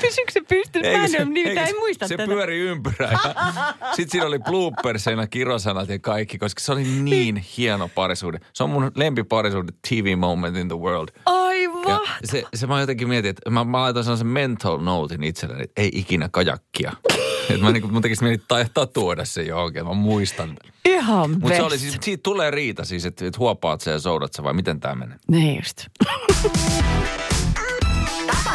Pysyykö 0.00 0.32
se 0.32 0.40
pystyssä? 0.40 0.92
Mä 0.92 1.04
en 1.04 1.10
se- 1.10 1.24
nimittäin 1.24 1.68
en 1.68 1.76
muista 1.78 2.08
Se 2.08 2.16
tätä. 2.16 2.26
pyöri 2.32 2.58
ympyrää. 2.58 3.18
Sitten 3.96 4.10
siinä 4.10 4.26
oli 4.26 4.38
bloopersina 4.38 5.26
kirosanat 5.26 5.88
ja 5.88 5.98
kaikki, 5.98 6.38
koska 6.38 6.60
se 6.60 6.72
oli 6.72 6.84
niin 6.84 7.36
hieno 7.36 7.88
parisuhde. 7.94 8.38
Se 8.52 8.62
on 8.64 8.70
mun 8.70 8.90
lempiparisuhde 8.94 9.72
TV 9.88 10.18
moment 10.18 10.56
in 10.56 10.68
the 10.68 10.76
world. 10.78 11.08
Ja 11.16 11.22
Aivan. 11.26 12.00
se, 12.24 12.42
se 12.54 12.66
mä 12.66 12.80
jotenkin 12.80 13.08
mietin, 13.08 13.28
että 13.30 13.50
mä, 13.50 13.64
mä 13.64 13.80
laitoin 13.80 14.04
sellaisen 14.04 14.26
mental 14.26 14.78
notein 14.78 15.22
itselleni, 15.22 15.62
että 15.62 15.82
ei 15.82 15.90
ikinä 15.94 16.28
kajakkia. 16.32 16.92
että 17.50 17.64
mä 17.64 17.72
niinku, 17.72 17.88
mun 17.88 18.02
tekisi 18.02 18.22
mieli 18.22 18.38
ta- 18.48 18.66
tatuoida 18.74 19.24
se 19.24 19.42
johonkin, 19.42 19.86
mä 19.86 19.92
muistan. 19.92 20.56
Ihan 20.84 21.30
Mutta 21.30 21.56
se 21.56 21.62
oli 21.62 21.78
siis, 21.78 21.98
siitä 22.00 22.20
tulee 22.22 22.50
riita 22.50 22.84
siis, 22.84 23.06
että, 23.06 23.26
että 23.26 23.38
huopaat 23.38 23.80
se 23.80 23.90
ja 23.90 23.98
soudat 23.98 24.32
se 24.32 24.42
vai 24.42 24.52
miten 24.54 24.80
tämä 24.80 24.94
menee? 24.94 25.16
Niin 25.28 25.56
just. 25.56 25.86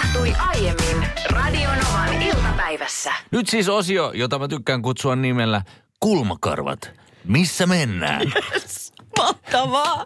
Tapahtui 0.05 0.33
aiemmin 0.39 1.07
Radionovan 1.29 2.21
iltapäivässä. 2.21 3.13
Nyt 3.31 3.47
siis 3.47 3.69
osio, 3.69 4.11
jota 4.11 4.39
mä 4.39 4.47
tykkään 4.47 4.81
kutsua 4.81 5.15
nimellä 5.15 5.61
Kulmakarvat. 5.99 6.91
Missä 7.23 7.67
mennään? 7.67 8.21
Mahtavaa. 9.17 10.05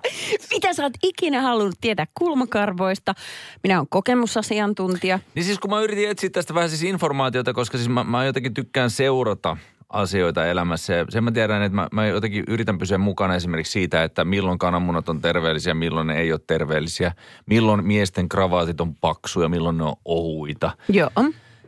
Mitä 0.49 0.73
sä 0.73 0.83
oot 0.83 0.93
ikinä 1.03 1.41
halunnut 1.41 1.75
tietää 1.81 2.05
kulmakarvoista? 2.13 3.15
Minä 3.63 3.77
olen 3.77 3.87
kokemusasiantuntija. 3.89 5.19
Niin 5.35 5.43
siis 5.43 5.59
kun 5.59 5.69
mä 5.69 5.81
yritin 5.81 6.09
etsiä 6.09 6.29
tästä 6.29 6.53
vähän 6.53 6.69
siis 6.69 6.83
informaatiota, 6.83 7.53
koska 7.53 7.77
siis 7.77 7.89
mä, 7.89 8.03
mä 8.03 8.25
jotenkin 8.25 8.53
tykkään 8.53 8.89
seurata 8.89 9.57
asioita 9.89 10.45
elämässä. 10.45 10.93
Ja 10.93 11.05
sen 11.09 11.23
mä 11.23 11.31
tiedän, 11.31 11.61
että 11.61 11.75
mä, 11.75 11.87
mä 11.91 12.07
jotenkin 12.07 12.43
yritän 12.47 12.77
pysyä 12.77 12.97
mukana 12.97 13.35
esimerkiksi 13.35 13.71
siitä, 13.71 14.03
että 14.03 14.25
milloin 14.25 14.59
kananmunat 14.59 15.09
on 15.09 15.21
terveellisiä, 15.21 15.73
milloin 15.73 16.07
ne 16.07 16.19
ei 16.19 16.31
ole 16.31 16.41
terveellisiä. 16.47 17.11
Milloin 17.45 17.85
miesten 17.85 18.29
kravaatit 18.29 18.81
on 18.81 18.95
paksuja, 18.95 19.49
milloin 19.49 19.77
ne 19.77 19.83
on 19.83 19.95
ohuita. 20.05 20.71
Joo. 20.89 21.09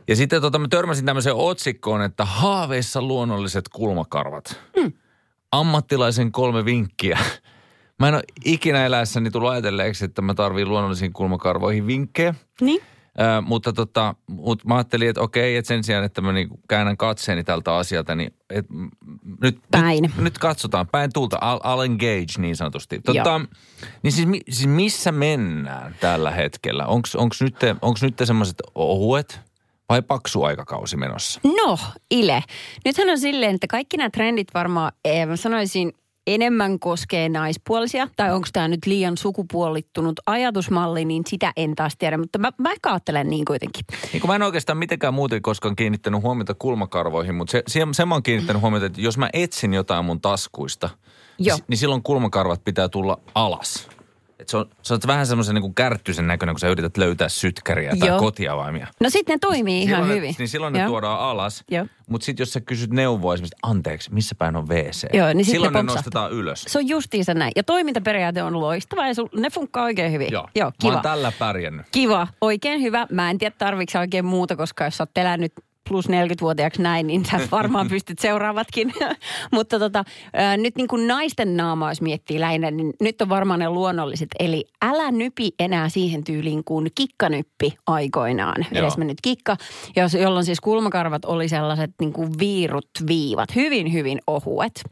Ja 0.08 0.16
sitten 0.16 0.42
tota, 0.42 0.58
mä 0.58 0.68
törmäsin 0.68 1.06
tämmöiseen 1.06 1.36
otsikkoon, 1.36 2.02
että 2.02 2.24
haaveissa 2.24 3.02
luonnolliset 3.02 3.68
kulmakarvat. 3.68 4.60
Mm. 4.76 4.92
Ammattilaisen 5.52 6.32
kolme 6.32 6.64
vinkkiä. 6.64 7.18
Mä 7.98 8.08
en 8.08 8.14
ole 8.14 8.22
ikinä 8.44 8.86
eläessäni 8.86 9.30
tullut 9.30 9.50
ajatelleeksi, 9.50 10.04
että 10.04 10.22
mä 10.22 10.34
tarviin 10.34 10.68
luonnollisiin 10.68 11.12
kulmakarvoihin 11.12 11.86
vinkkejä. 11.86 12.34
Niin? 12.60 12.82
Ö, 13.20 13.40
mutta 13.40 13.72
tota, 13.72 14.14
mut 14.26 14.64
mä 14.64 14.74
ajattelin, 14.74 15.08
että 15.08 15.20
okei, 15.20 15.56
että 15.56 15.68
sen 15.68 15.84
sijaan, 15.84 16.04
että 16.04 16.20
mä 16.20 16.32
niinku 16.32 16.60
käännän 16.68 16.96
katseeni 16.96 17.44
tältä 17.44 17.76
asialta, 17.76 18.14
niin 18.14 18.34
et, 18.50 18.66
nyt, 19.40 19.58
Päin. 19.70 20.02
Nyt, 20.02 20.16
nyt 20.16 20.38
katsotaan, 20.38 20.88
päin 20.88 21.10
tulta, 21.12 21.36
I'll, 21.36 21.66
I'll 21.66 21.84
engage 21.84 22.38
niin 22.38 22.56
sanotusti. 22.56 23.00
Tota, 23.00 23.40
niin 24.02 24.12
siis, 24.12 24.28
siis 24.50 24.66
missä 24.66 25.12
mennään 25.12 25.96
tällä 26.00 26.30
hetkellä? 26.30 26.86
Onko 26.86 27.08
nyt, 27.40 27.56
onks 27.82 28.02
nyt 28.02 28.14
semmoiset 28.24 28.62
ohuet 28.74 29.40
vai 29.88 30.02
paksu 30.02 30.42
aikakausi 30.42 30.96
menossa? 30.96 31.40
No, 31.44 31.78
Ile. 32.10 32.44
Nythän 32.84 33.10
on 33.10 33.18
silleen, 33.18 33.54
että 33.54 33.66
kaikki 33.66 33.96
nämä 33.96 34.10
trendit 34.10 34.48
varmaan, 34.54 34.92
eh, 35.04 35.26
mä 35.26 35.36
sanoisin, 35.36 35.92
enemmän 36.26 36.78
koskee 36.78 37.28
naispuolisia, 37.28 38.08
tai 38.16 38.32
onko 38.32 38.48
tämä 38.52 38.68
nyt 38.68 38.86
liian 38.86 39.16
sukupuolittunut 39.16 40.20
ajatusmalli, 40.26 41.04
niin 41.04 41.22
sitä 41.26 41.52
en 41.56 41.74
taas 41.74 41.96
tiedä, 41.98 42.18
mutta 42.18 42.38
mä, 42.38 42.50
mä 42.58 42.72
ehkä 42.72 42.90
ajattelen 42.90 43.28
niin 43.28 43.44
kuitenkin. 43.44 43.84
Niin 44.12 44.20
kun 44.20 44.30
mä 44.30 44.34
en 44.34 44.42
oikeastaan 44.42 44.78
mitenkään 44.78 45.14
muuten 45.14 45.42
koskaan 45.42 45.76
kiinnittänyt 45.76 46.22
huomiota 46.22 46.54
kulmakarvoihin, 46.54 47.34
mutta 47.34 47.52
se, 47.52 47.62
se, 47.66 47.80
se 47.92 48.04
mä 48.04 48.14
oon 48.14 48.22
kiinnittänyt 48.22 48.62
huomiota, 48.62 48.86
että 48.86 49.00
jos 49.00 49.18
mä 49.18 49.30
etsin 49.32 49.74
jotain 49.74 50.04
mun 50.04 50.20
taskuista, 50.20 50.90
Joo. 51.38 51.58
niin 51.68 51.78
silloin 51.78 52.02
kulmakarvat 52.02 52.64
pitää 52.64 52.88
tulla 52.88 53.20
alas. 53.34 53.88
Et 54.42 54.48
se 54.48 54.56
on, 54.56 54.66
se 54.82 54.94
on 54.94 55.00
vähän 55.06 55.26
semmoisen 55.26 55.54
niin 55.54 55.74
kärttyisen 55.74 56.26
näköinen, 56.26 56.54
kun 56.54 56.60
sä 56.60 56.68
yrität 56.68 56.96
löytää 56.96 57.28
sytkäriä 57.28 57.96
tai 57.98 58.08
Joo. 58.08 58.18
kotiavaimia. 58.18 58.86
No 59.00 59.10
sitten 59.10 59.34
ne 59.34 59.38
toimii 59.38 59.82
ihan 59.82 60.00
silloin 60.00 60.16
hyvin. 60.16 60.30
Ne, 60.30 60.36
niin 60.38 60.48
silloin 60.48 60.72
ne 60.72 60.78
Joo. 60.78 60.88
tuodaan 60.88 61.20
alas. 61.20 61.64
Mutta 62.06 62.24
sitten 62.24 62.42
jos 62.42 62.52
sä 62.52 62.60
kysyt 62.60 62.90
neuvoa 62.90 63.34
esimerkiksi, 63.34 63.58
anteeksi, 63.62 64.14
missä 64.14 64.34
päin 64.34 64.56
on 64.56 64.68
WC? 64.68 65.06
Joo, 65.12 65.32
niin 65.32 65.44
silloin 65.44 65.72
ne 65.72 65.82
ne, 65.82 65.82
nostetaan 65.82 66.32
ylös. 66.32 66.64
Se 66.68 66.78
on 66.78 66.88
justiinsa 66.88 67.34
näin. 67.34 67.52
Ja 67.56 67.62
toimintaperiaate 67.62 68.42
on 68.42 68.60
loistava 68.60 69.06
ja 69.06 69.14
sul, 69.14 69.28
ne 69.36 69.50
funkkaa 69.50 69.84
oikein 69.84 70.12
hyvin. 70.12 70.28
Joo, 70.32 70.48
Joo 70.54 70.68
mä 70.68 70.72
kiva. 70.80 70.92
oon 70.92 71.02
tällä 71.02 71.32
pärjännyt. 71.38 71.86
Kiva, 71.92 72.28
oikein 72.40 72.82
hyvä. 72.82 73.06
Mä 73.10 73.30
en 73.30 73.38
tiedä 73.38 73.54
tarvitse 73.58 73.98
oikein 73.98 74.24
muuta, 74.24 74.56
koska 74.56 74.84
jos 74.84 74.96
sä 74.96 75.02
oot 75.02 75.18
elänyt 75.18 75.52
plus 75.88 76.08
40-vuotiaaksi 76.08 76.82
näin, 76.82 77.06
niin 77.06 77.24
sä 77.24 77.40
varmaan 77.52 77.88
pystyt 77.94 78.18
seuraavatkin. 78.18 78.92
Mutta 79.52 79.78
tota, 79.78 80.04
ää, 80.32 80.56
nyt 80.56 80.76
niin 80.76 80.88
kuin 80.88 81.08
naisten 81.08 81.56
naama, 81.56 81.90
jos 81.90 82.00
miettii 82.00 82.40
lähinnä, 82.40 82.70
niin 82.70 82.92
nyt 83.00 83.22
on 83.22 83.28
varmaan 83.28 83.60
ne 83.60 83.70
luonnolliset. 83.70 84.28
Eli 84.38 84.64
älä 84.82 85.10
nypi 85.10 85.50
enää 85.58 85.88
siihen 85.88 86.24
tyyliin 86.24 86.64
kuin 86.64 86.88
kikkanyppi 86.94 87.74
aikoinaan. 87.86 88.66
Joo. 88.70 88.82
Edesmennyt 88.82 89.18
kikka, 89.22 89.56
jos, 89.96 90.14
jolloin 90.14 90.44
siis 90.44 90.60
kulmakarvat 90.60 91.24
oli 91.24 91.48
sellaiset 91.48 91.90
niin 92.00 92.12
kuin 92.12 92.38
viirut 92.38 92.88
viivat, 93.06 93.54
hyvin 93.54 93.92
hyvin 93.92 94.18
ohuet. 94.26 94.82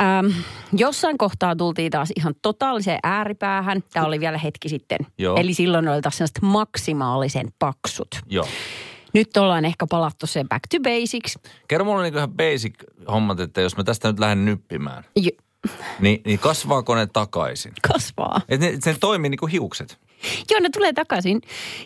Ähm, 0.00 0.26
jossain 0.72 1.18
kohtaa 1.18 1.56
tultiin 1.56 1.90
taas 1.90 2.12
ihan 2.16 2.34
totaaliseen 2.42 2.98
ääripäähän. 3.02 3.82
Tämä 3.92 4.06
oli 4.06 4.20
vielä 4.20 4.38
hetki 4.38 4.68
sitten. 4.68 4.98
Joo. 5.18 5.36
Eli 5.36 5.54
silloin 5.54 5.88
oli 5.88 6.02
taas 6.02 6.22
maksimaalisen 6.42 7.48
paksut. 7.58 8.08
Joo. 8.26 8.46
Nyt 9.12 9.36
ollaan 9.36 9.64
ehkä 9.64 9.86
palattu 9.90 10.26
se 10.26 10.44
back 10.44 10.62
to 10.70 10.76
basics. 10.80 11.38
Kerro 11.68 11.84
mulle 11.84 12.02
niin 12.02 12.16
ihan 12.16 12.30
basic 12.32 12.74
hommat, 13.10 13.40
että 13.40 13.60
jos 13.60 13.76
mä 13.76 13.84
tästä 13.84 14.08
nyt 14.08 14.18
lähden 14.18 14.44
nyppimään, 14.44 15.04
Jo, 15.16 15.30
niin, 16.00 16.20
niin 16.26 16.38
kasvaako 16.38 16.94
ne 16.94 17.06
takaisin? 17.06 17.72
kasvaa. 17.92 18.40
Että 18.48 18.66
ne, 18.66 18.78
se 18.84 18.96
toimii 19.00 19.30
niin 19.30 19.38
kuin 19.38 19.52
hiukset. 19.52 19.98
Joo, 20.50 20.60
ne 20.60 20.68
tulee 20.70 20.92
takaisin. 20.92 21.40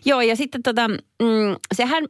Joo, 0.04 0.20
ja 0.20 0.36
sitten 0.36 0.62
tota, 0.62 0.88
mm, 0.88 0.96
sehän, 1.74 2.04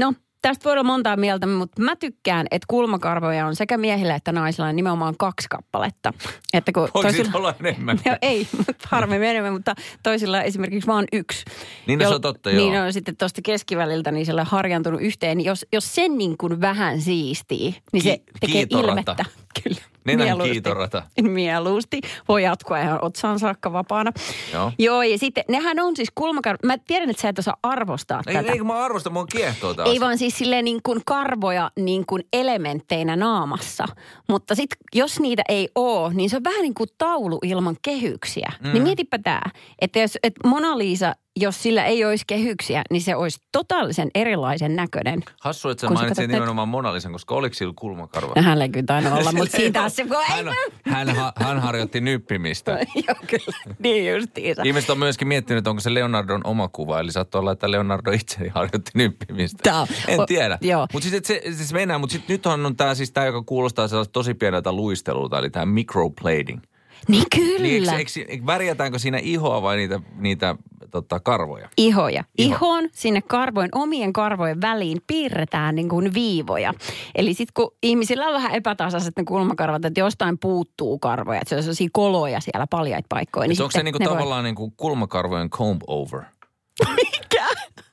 no 0.00 0.14
tästä 0.42 0.64
voi 0.64 0.72
olla 0.72 0.82
montaa 0.82 1.16
mieltä, 1.16 1.46
mutta 1.46 1.82
mä 1.82 1.96
tykkään, 1.96 2.46
että 2.50 2.66
kulmakarvoja 2.68 3.46
on 3.46 3.56
sekä 3.56 3.76
miehillä 3.78 4.14
että 4.14 4.32
naisilla 4.32 4.72
nimenomaan 4.72 5.14
kaksi 5.18 5.48
kappaletta. 5.48 6.12
Että 6.52 6.72
kun 6.72 6.88
siitä 7.10 7.30
olla 7.38 7.54
enemmän? 7.60 8.00
No 8.06 8.16
ei, 8.22 8.48
mutta 8.56 8.88
harvemmin 8.90 9.28
enemmän, 9.28 9.52
mutta 9.52 9.74
toisilla 10.02 10.42
esimerkiksi 10.42 10.86
vaan 10.86 11.04
yksi. 11.12 11.44
Niin, 11.86 11.98
no 11.98 12.04
se 12.04 12.10
Jol- 12.10 12.14
on 12.14 12.20
totta, 12.20 12.50
joo. 12.50 12.70
Niin 12.70 12.80
on 12.80 12.92
sitten 12.92 13.16
tuosta 13.16 13.40
keskiväliltä 13.44 14.12
niin 14.12 14.26
sillä 14.26 14.44
harjantunut 14.44 15.00
yhteen. 15.02 15.38
Niin 15.38 15.46
Jos, 15.46 15.66
jos 15.72 15.94
sen 15.94 16.18
niin 16.18 16.36
kuin 16.38 16.60
vähän 16.60 17.00
siistii, 17.00 17.76
niin 17.92 18.02
se 18.02 18.16
Ki- 18.18 18.24
tekee 18.40 18.66
kiitorata. 18.66 18.88
ilmettä. 18.90 19.24
Kyllä. 19.62 19.80
Nenän 20.04 20.26
mieluusti. 20.26 20.52
kiitorata. 20.52 21.02
Mieluusti. 21.22 22.00
Voi 22.28 22.42
jatkua 22.42 22.78
ihan 22.78 22.98
otsaan 23.04 23.38
saakka 23.38 23.72
vapaana. 23.72 24.12
Joo. 24.52 24.72
Joo, 24.78 25.02
ja 25.02 25.18
sitten 25.18 25.44
nehän 25.48 25.80
on 25.80 25.96
siis 25.96 26.08
kulmakarvoja. 26.14 26.66
Mä 26.66 26.78
tiedän, 26.86 27.10
että 27.10 27.22
sä 27.22 27.28
et 27.28 27.38
osaa 27.38 27.56
arvostaa 27.62 28.22
Ei, 28.26 28.34
tätä. 28.34 28.52
ei, 28.52 28.58
kun 28.58 28.66
mä 28.66 28.84
arvostan, 28.84 29.12
mua 29.12 29.26
kiehtoo 29.26 29.74
taas. 29.74 29.88
Ei 29.88 30.00
vaan 30.00 30.18
siis 30.18 30.38
silleen 30.38 30.64
niin 30.64 30.80
kuin 30.82 31.00
karvoja 31.06 31.70
niin 31.76 32.06
kuin 32.06 32.22
elementteinä 32.32 33.16
naamassa. 33.16 33.84
Mutta 34.28 34.54
sitten 34.54 34.78
jos 34.94 35.20
niitä 35.20 35.42
ei 35.48 35.68
ole, 35.74 36.14
niin 36.14 36.30
se 36.30 36.36
on 36.36 36.44
vähän 36.44 36.62
niin 36.62 36.74
kuin 36.74 36.88
taulu 36.98 37.38
ilman 37.42 37.76
kehyksiä. 37.82 38.52
Mm. 38.60 38.72
Niin 38.72 38.82
mietipä 38.82 39.18
tämä, 39.18 39.42
että 39.80 39.98
jos 39.98 40.18
et 40.22 40.34
Mona 40.44 40.78
Lisa, 40.78 41.14
jos 41.36 41.62
sillä 41.62 41.84
ei 41.84 42.04
olisi 42.04 42.24
kehyksiä, 42.26 42.82
niin 42.90 43.02
se 43.02 43.16
olisi 43.16 43.38
totaalisen 43.52 44.10
erilaisen 44.14 44.76
näköinen. 44.76 45.22
Hassu, 45.40 45.68
että 45.68 45.80
sä 45.80 45.92
mainitsit 45.92 46.28
nimenomaan 46.28 46.68
Monalisan, 46.68 47.12
koska 47.12 47.34
oliko 47.34 47.54
sillä 47.54 47.72
kulmakarva? 47.76 48.32
No 48.36 48.42
hänellä 48.42 48.68
kyllä 48.68 48.86
tainnut 48.86 49.12
olla, 49.12 49.32
mutta 49.32 49.56
siitä 49.60 49.82
ole. 49.82 49.90
se... 49.90 50.04
Kun 50.04 50.16
hän, 50.24 50.46
hän, 50.84 51.08
hän, 51.36 51.60
harjoitti 51.60 52.00
nyppimistä. 52.00 52.72
Joo, 53.08 53.16
kyllä. 53.26 53.76
Niin 53.78 54.12
justiinsa. 54.14 54.62
Ihmiset 54.64 54.90
on 54.90 54.98
myöskin 54.98 55.28
miettinyt, 55.28 55.66
onko 55.66 55.80
se 55.80 55.94
Leonardon 55.94 56.40
oma 56.44 56.68
kuva, 56.68 57.00
eli 57.00 57.12
saattoi 57.12 57.38
olla, 57.38 57.52
että 57.52 57.70
Leonardo 57.70 58.10
itse 58.10 58.48
harjoitti 58.54 58.90
nyppimistä. 58.94 59.58
Tää 59.62 59.86
en 60.08 60.20
o- 60.20 60.26
tiedä. 60.26 60.58
Mutta 60.92 61.08
sitten 61.08 61.42
se, 61.42 61.56
siis 61.56 61.72
mennään, 61.72 62.00
mutta 62.00 62.12
sitten 62.12 62.34
nyt 62.34 62.46
on 62.46 62.76
tämä 62.76 62.94
siis 62.94 63.12
tämä, 63.12 63.26
joka 63.26 63.42
kuulostaa 63.42 63.88
sellaista 63.88 64.12
tosi 64.12 64.34
pieneltä 64.34 64.72
luistelulta, 64.72 65.38
eli 65.38 65.50
tämä 65.50 65.66
microplating. 65.66 66.60
Niin 67.08 67.24
kyllä. 67.34 67.62
Niin 67.62 67.94
eikö, 67.94 68.10
eikö, 68.28 68.46
värjätäänkö 68.46 68.98
siinä 68.98 69.18
ihoa 69.18 69.62
vai 69.62 69.76
niitä, 69.76 70.00
niitä 70.16 70.56
tota, 70.90 71.20
karvoja? 71.20 71.68
Ihoja. 71.76 72.24
Iho. 72.38 72.54
Ihoon 72.56 72.88
sinne 72.92 73.22
karvojen, 73.22 73.70
omien 73.74 74.12
karvojen 74.12 74.60
väliin 74.60 74.98
piirretään 75.06 75.74
niin 75.74 75.88
kuin 75.88 76.14
viivoja. 76.14 76.74
Eli 77.14 77.34
sitten 77.34 77.52
kun 77.54 77.74
ihmisillä 77.82 78.26
on 78.26 78.34
vähän 78.34 78.54
epätasaiset 78.54 79.16
ne 79.16 79.24
kulmakarvat, 79.24 79.84
että 79.84 80.00
jostain 80.00 80.38
puuttuu 80.38 80.98
karvoja, 80.98 81.40
että 81.40 81.48
se 81.48 81.56
on 81.56 81.62
sellaisia 81.62 81.88
koloja 81.92 82.40
siellä 82.40 82.66
paljaita 82.70 83.06
paikkoja. 83.08 83.48
Niin 83.48 83.62
onko 83.62 83.70
se 83.70 83.72
sitten 83.72 83.84
niinku 83.84 83.98
ne 83.98 84.06
voi- 84.08 84.14
tavallaan 84.14 84.44
niinku 84.44 84.70
kulmakarvojen 84.76 85.50
comb 85.50 85.82
over? 85.86 86.22
Mikä? 86.96 87.46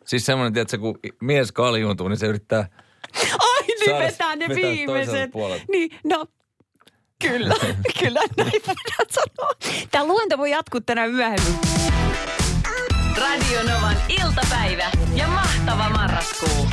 Siis 0.05 0.25
semmoinen, 0.25 0.53
tiedätkö, 0.53 0.77
kun 0.77 0.99
mies 1.21 1.51
kaljuuntuu, 1.51 2.07
niin 2.07 2.17
se 2.17 2.25
yrittää... 2.27 2.69
Ai 3.39 3.63
niin 3.67 3.99
vetää 3.99 4.35
ne 4.35 4.47
viimeiset. 4.55 5.31
Niin, 5.71 5.91
no 6.03 6.25
kyllä, 7.27 7.55
kyllä 7.99 8.19
näin 8.37 8.51
voidaan 8.67 9.07
sanoa. 9.09 9.51
Tämä 9.91 10.05
luento 10.05 10.37
voi 10.37 10.51
jatkuu 10.51 10.81
tänään 10.81 11.11
myöhemmin. 11.11 11.55
Radio 13.17 13.63
Novan 13.73 13.95
iltapäivä 14.09 14.91
ja 15.15 15.27
mahtava 15.27 15.89
marraskuu. 15.89 16.67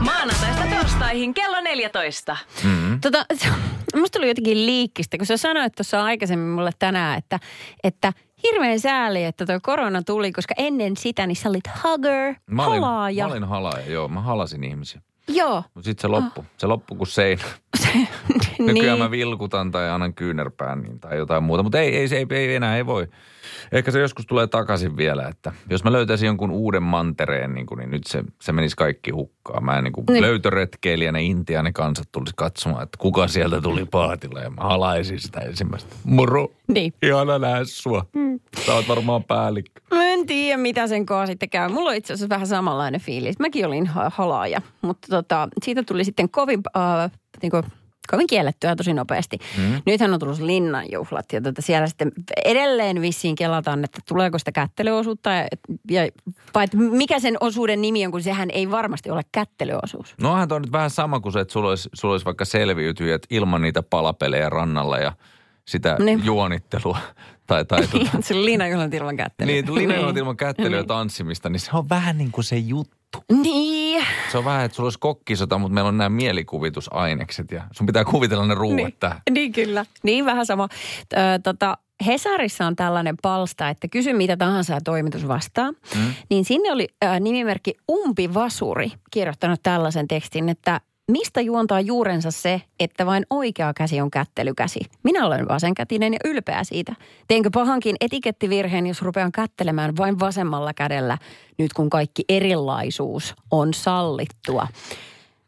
Maanantaista 0.00 0.76
torstaihin 0.76 1.34
kello 1.34 1.60
14. 1.60 2.36
Mm-hmm. 2.64 3.00
Tota, 3.00 3.26
musta 3.96 4.18
tuli 4.18 4.28
jotenkin 4.28 4.66
liikkistä, 4.66 5.16
kun 5.18 5.26
sä 5.26 5.36
sanoit 5.36 5.72
tuossa 5.76 6.04
aikaisemmin 6.04 6.48
mulle 6.48 6.70
tänään, 6.78 7.18
että, 7.18 7.38
että 7.84 8.12
hirveän 8.42 8.80
sääli, 8.80 9.24
että 9.24 9.46
tuo 9.46 9.58
korona 9.62 10.02
tuli, 10.02 10.32
koska 10.32 10.54
ennen 10.58 10.96
sitä 10.96 11.26
niin 11.26 11.36
sä 11.36 11.48
olit 11.48 11.64
hugger, 11.84 12.34
Mä 12.46 12.66
olin, 12.66 12.80
halaaja. 12.82 13.26
mä 13.26 13.32
olin 13.32 13.44
halaaja, 13.44 13.86
joo. 13.90 14.08
Mä 14.08 14.20
halasin 14.20 14.64
ihmisiä. 14.64 15.00
Joo. 15.28 15.62
Mutta 15.74 15.84
sitten 15.84 16.02
se 16.02 16.08
loppu. 16.08 16.44
Se 16.58 16.66
loppu 16.66 16.94
kuin 16.94 17.06
seinä. 17.08 17.42
Nykyään 18.58 18.76
niin. 18.76 18.98
mä 18.98 19.10
vilkutan 19.10 19.70
tai 19.70 19.90
annan 19.90 20.14
kyynärpään 20.14 20.82
niin, 20.82 21.00
tai 21.00 21.16
jotain 21.16 21.42
muuta. 21.44 21.62
Mutta 21.62 21.80
ei, 21.80 21.96
ei, 21.96 22.08
se 22.08 22.16
ei, 22.16 22.26
ei, 22.30 22.54
enää 22.54 22.76
ei 22.76 22.86
voi. 22.86 23.08
Ehkä 23.72 23.90
se 23.90 24.00
joskus 24.00 24.26
tulee 24.26 24.46
takaisin 24.46 24.96
vielä, 24.96 25.28
että 25.28 25.52
jos 25.70 25.84
mä 25.84 25.92
löytäisin 25.92 26.26
jonkun 26.26 26.50
uuden 26.50 26.82
mantereen, 26.82 27.54
niin, 27.54 27.66
kuin, 27.66 27.78
niin 27.78 27.90
nyt 27.90 28.04
se, 28.06 28.24
se 28.40 28.52
menisi 28.52 28.76
kaikki 28.76 29.10
hukkaan. 29.10 29.64
Mä 29.64 29.78
en 29.78 29.84
niin 29.84 29.92
kuin 29.92 30.04
Niin. 30.10 30.22
löytöretkeilijä, 30.22 31.12
ne 31.12 31.22
intiaani 31.22 31.72
kansat 31.72 32.08
tulisi 32.12 32.32
katsomaan, 32.36 32.82
että 32.82 32.98
kuka 32.98 33.28
sieltä 33.28 33.60
tuli 33.60 33.84
paatilla 33.84 34.40
ja 34.40 34.50
mä 34.50 34.62
halaisin 34.62 35.20
sitä 35.20 35.40
ensimmäistä. 35.40 35.94
Moro, 36.04 36.48
Niin. 36.68 36.92
ihana 37.02 37.38
nähdä 37.38 37.64
sua. 37.64 38.06
Sä 38.66 38.74
oot 38.74 38.88
varmaan 38.88 39.24
päällikkö. 39.24 39.71
En 40.12 40.26
tiedä, 40.26 40.56
mitä 40.56 40.86
sen 40.86 41.06
kanssa 41.06 41.32
sitten 41.32 41.50
käy. 41.50 41.68
Mulla 41.68 41.90
on 41.90 41.96
itse 41.96 42.12
asiassa 42.12 42.28
vähän 42.34 42.46
samanlainen 42.46 43.00
fiilis. 43.00 43.38
Mäkin 43.38 43.66
olin 43.66 43.86
ha- 43.86 44.10
halaaja, 44.14 44.62
mutta 44.82 45.08
tota, 45.10 45.48
siitä 45.62 45.82
tuli 45.82 46.04
sitten 46.04 46.28
kovin, 46.30 46.60
äh, 46.76 47.10
niin 47.42 47.50
kuin, 47.50 47.62
kovin 48.10 48.26
kiellettyä 48.26 48.76
tosi 48.76 48.92
nopeasti. 48.94 49.38
Mm. 49.58 49.82
Nythän 49.86 50.14
on 50.14 50.20
tullut 50.20 50.38
linnanjuhlat 50.38 51.32
ja 51.32 51.40
tota, 51.40 51.62
siellä 51.62 51.86
sitten 51.86 52.12
edelleen 52.44 53.00
vissiin 53.00 53.34
kelataan, 53.34 53.84
että 53.84 53.98
tuleeko 54.08 54.38
sitä 54.38 54.52
kättelyosuutta 54.52 55.30
ja, 55.30 55.46
ja 55.90 56.08
vai 56.54 56.66
mikä 56.74 57.18
sen 57.20 57.36
osuuden 57.40 57.82
nimi 57.82 58.06
on, 58.06 58.12
kun 58.12 58.22
sehän 58.22 58.50
ei 58.50 58.70
varmasti 58.70 59.10
ole 59.10 59.22
kättelyosuus. 59.32 60.14
No 60.20 60.32
onhan 60.32 60.48
toi 60.48 60.60
nyt 60.60 60.72
vähän 60.72 60.90
sama 60.90 61.20
kuin 61.20 61.32
se, 61.32 61.40
että 61.40 61.52
sulla 61.52 61.68
olisi, 61.68 61.88
sulla 61.94 62.12
olisi 62.14 62.24
vaikka 62.24 62.44
selviytyjät 62.44 63.22
ilman 63.30 63.62
niitä 63.62 63.82
palapelejä 63.82 64.50
rannalla 64.50 64.98
ja 64.98 65.12
sitä 65.68 65.96
Niin. 65.98 66.24
juonittelua. 66.24 66.98
Tai, 67.46 67.64
tai 67.64 67.86
tuota, 67.90 68.10
se 68.20 68.34
linnanjuhlat 68.34 68.94
ilman 68.94 69.16
kättelyä. 69.16 69.52
niin, 69.54 69.74
linjoilla 69.74 70.12
ilman 70.18 70.36
kättelyä 70.36 70.78
ja 70.78 70.84
tanssimista, 70.84 71.48
niin 71.48 71.60
se 71.60 71.70
on 71.72 71.88
vähän 71.88 72.18
niin 72.18 72.32
kuin 72.32 72.44
se 72.44 72.56
juttu. 72.56 73.24
Niin. 73.42 74.04
Se 74.32 74.38
on 74.38 74.44
vähän, 74.44 74.64
että 74.64 74.76
sulla 74.76 74.86
olisi 74.86 74.98
kokkisota, 74.98 75.58
mutta 75.58 75.74
meillä 75.74 75.88
on 75.88 75.98
nämä 75.98 76.08
mielikuvitusainekset 76.08 77.50
ja 77.50 77.62
sun 77.72 77.86
pitää 77.86 78.04
kuvitella 78.04 78.46
ne 78.46 78.54
ruuat 78.54 78.76
Niin. 78.76 78.96
tähän. 79.00 79.20
Niin 79.30 79.52
kyllä. 79.52 79.84
Niin 80.02 80.24
vähän 80.24 80.46
sama. 80.46 80.68
Ö, 81.12 81.16
tota, 81.42 81.78
Hesarissa 82.06 82.66
on 82.66 82.76
tällainen 82.76 83.16
palsta, 83.22 83.68
että 83.68 83.88
kysy 83.88 84.12
mitä 84.12 84.36
tahansa 84.36 84.72
ja 84.74 84.80
toimitus 84.84 85.28
vastaa. 85.28 85.70
Mm. 85.70 86.14
Niin 86.30 86.44
sinne 86.44 86.72
oli 86.72 86.88
äh, 87.04 87.20
nimimerkki 87.20 87.74
Umpivasuri 87.90 88.92
kirjoittanut 89.10 89.60
tällaisen 89.62 90.08
tekstin, 90.08 90.48
että 90.48 90.80
mistä 91.10 91.40
juontaa 91.40 91.80
juurensa 91.80 92.30
se, 92.30 92.62
että 92.80 93.06
vain 93.06 93.26
oikea 93.30 93.74
käsi 93.74 94.00
on 94.00 94.10
kättelykäsi? 94.10 94.80
Minä 95.02 95.26
olen 95.26 95.48
vasenkätinen 95.48 96.12
ja 96.12 96.18
ylpeä 96.24 96.64
siitä. 96.64 96.94
Teenkö 97.28 97.50
pahankin 97.54 97.96
etikettivirheen, 98.00 98.86
jos 98.86 99.02
rupean 99.02 99.32
kättelemään 99.32 99.96
vain 99.96 100.20
vasemmalla 100.20 100.74
kädellä, 100.74 101.18
nyt 101.58 101.72
kun 101.72 101.90
kaikki 101.90 102.24
erilaisuus 102.28 103.34
on 103.50 103.74
sallittua? 103.74 104.68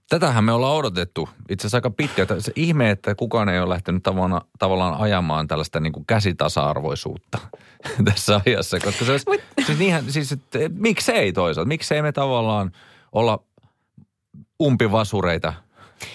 Tätähän 0.08 0.44
me 0.44 0.52
ollaan 0.52 0.76
odotettu 0.76 1.28
itse 1.48 1.62
asiassa 1.62 1.76
aika 1.76 1.90
pitkä. 1.90 2.26
Se 2.38 2.52
ihme, 2.56 2.90
että 2.90 3.14
kukaan 3.14 3.48
ei 3.48 3.60
ole 3.60 3.68
lähtenyt 3.68 4.02
tavallaan, 4.02 4.42
tavallaan 4.58 5.00
ajamaan 5.00 5.48
tällaista 5.48 5.80
niin 5.80 5.92
kuin 5.92 6.06
käsitasa-arvoisuutta 6.06 7.38
tässä 8.10 8.40
ajassa. 8.46 8.80
Koska 8.80 9.04
se 9.04 9.10
olisi, 9.10 9.26
siis, 9.66 9.78
niinhän, 9.78 10.12
siis 10.12 10.32
että, 10.32 10.58
miksei 10.74 11.32
toisaalta? 11.32 11.68
Miksei 11.68 12.02
me 12.02 12.12
tavallaan 12.12 12.72
olla 13.12 13.42
umpivasureita 14.62 15.52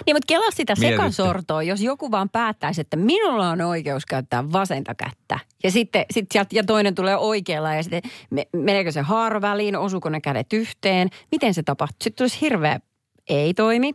niin, 0.06 0.16
mutta 0.16 0.26
kelaa 0.28 0.52
sitä 0.52 0.76
sekasortoa, 0.76 1.64
jos 1.64 1.82
joku 1.82 2.12
vaan 2.12 2.30
päättäisi, 2.30 2.82
että 2.82 2.98
minulla 2.98 3.50
on 3.50 3.62
oikeus 3.62 4.06
käyttää 4.06 4.52
vasenta 4.52 4.96
kättä. 4.96 5.40
Ja 5.64 5.72
sitten 5.72 6.06
sit 6.12 6.26
sieltä, 6.32 6.56
ja 6.56 6.64
toinen 6.64 6.96
tulee 6.96 7.18
oikealla 7.18 7.74
ja 7.74 7.84
sitten 7.84 8.02
meneekö 8.54 8.92
se 8.92 9.02
haaro 9.02 9.42
väliin, 9.42 9.76
osuuko 9.76 10.10
ne 10.10 10.22
kädet 10.22 10.54
yhteen, 10.54 11.10
miten 11.32 11.54
se 11.54 11.64
tapahtuu. 11.64 11.98
Sitten 12.04 12.18
tulisi 12.18 12.42
hirveä 12.42 12.80
ei 13.30 13.54
toimi. 13.54 13.94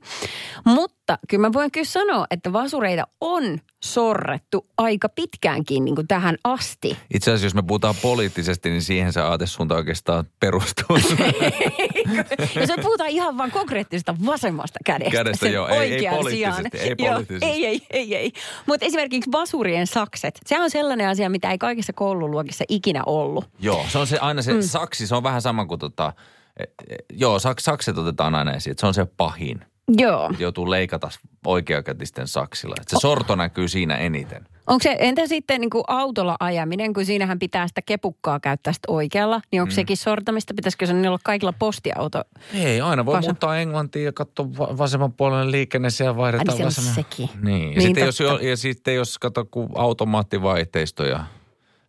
Mutta 0.64 1.18
kyllä 1.28 1.48
mä 1.48 1.52
voin 1.52 1.70
kyllä 1.70 1.84
sanoa, 1.84 2.26
että 2.30 2.52
vasureita 2.52 3.06
on 3.20 3.58
sorrettu 3.84 4.66
aika 4.78 5.08
pitkäänkin 5.08 5.84
niin 5.84 5.94
kuin 5.94 6.08
tähän 6.08 6.36
asti. 6.44 6.98
Itse 7.14 7.30
asiassa 7.30 7.46
jos 7.46 7.54
me 7.54 7.62
puhutaan 7.62 7.94
poliittisesti, 8.02 8.70
niin 8.70 8.82
siihen 8.82 9.12
se 9.12 9.20
aatesuunta 9.20 9.74
oikeastaan 9.74 10.24
perustuu. 10.40 10.96
jos 12.60 12.68
me 12.76 12.82
puhutaan 12.82 13.10
ihan 13.10 13.38
vain 13.38 13.50
konkreettisesta 13.50 14.14
vasemmasta 14.26 14.78
kädestä. 14.84 15.12
Kädestä 15.12 15.48
joo, 15.48 15.68
ei, 15.68 15.92
ei 15.92 16.16
poliittisesti. 16.16 16.78
Ei, 16.78 16.94
poliittisesti. 16.96 17.46
Joo, 17.46 17.54
ei, 17.54 17.66
ei, 17.66 17.80
ei, 17.90 18.16
ei. 18.16 18.32
Mutta 18.66 18.86
esimerkiksi 18.86 19.32
vasurien 19.32 19.86
sakset, 19.86 20.40
se 20.46 20.60
on 20.60 20.70
sellainen 20.70 21.08
asia, 21.08 21.30
mitä 21.30 21.50
ei 21.50 21.58
kaikissa 21.58 21.92
koululuokissa 21.92 22.64
ikinä 22.68 23.02
ollut. 23.06 23.44
Joo, 23.58 23.86
se 23.88 23.98
on 23.98 24.06
se 24.06 24.18
aina 24.18 24.42
se 24.42 24.52
mm. 24.52 24.62
saksi, 24.62 25.06
se 25.06 25.14
on 25.14 25.22
vähän 25.22 25.42
sama 25.42 25.66
kuin 25.66 25.80
tota, 25.80 26.12
E, 26.60 26.64
joo, 27.12 27.38
saks, 27.38 27.64
sakset 27.64 27.98
otetaan 27.98 28.34
aina 28.34 28.52
esiin, 28.52 28.76
se 28.78 28.86
on 28.86 28.94
se 28.94 29.06
pahin. 29.16 29.64
Joo. 29.88 30.30
Joutuu 30.38 30.70
leikata 30.70 31.08
oikeakätisten 31.46 32.28
saksilla. 32.28 32.74
Et 32.80 32.88
se 32.88 32.96
sorto 33.00 33.36
näkyy 33.36 33.68
siinä 33.68 33.96
eniten. 33.96 34.48
Onko 34.66 34.82
se, 34.82 34.96
entä 34.98 35.26
sitten 35.26 35.60
niin 35.60 35.70
kuin 35.70 35.84
autolla 35.86 36.36
ajaminen, 36.40 36.92
kun 36.92 37.04
siinähän 37.04 37.38
pitää 37.38 37.68
sitä 37.68 37.82
kepukkaa 37.82 38.40
käyttää 38.40 38.72
sitä 38.72 38.92
oikealla, 38.92 39.40
niin 39.52 39.62
onko 39.62 39.70
mm. 39.70 39.74
sekin 39.74 39.96
sortamista? 39.96 40.54
Pitäisikö 40.54 40.86
se 40.86 40.92
olla 40.92 41.18
kaikilla 41.24 41.52
postiauto? 41.52 42.22
Ei, 42.54 42.80
aina 42.80 43.06
voi 43.06 43.16
Vasa. 43.16 43.28
muuttaa 43.28 43.58
englantiin 43.58 44.04
ja 44.04 44.12
katsoa 44.12 44.46
vasemman 44.56 45.12
puolen 45.12 45.50
liikenne, 45.50 45.90
siellä 45.90 46.16
vaihdetaan 46.16 46.58
Ai, 46.58 46.64
vasemman. 46.64 46.94
sekin. 46.94 47.28
Niin, 47.42 47.62
ja, 47.62 47.78
niin 47.78 47.82
sitten 47.82 48.06
jos, 48.06 48.18
ja 48.42 48.56
sitten 48.56 48.94
jos 48.94 49.18
kato, 49.18 49.44
kun 49.44 49.70
automaattivaihteisto 49.74 51.04
ja 51.04 51.24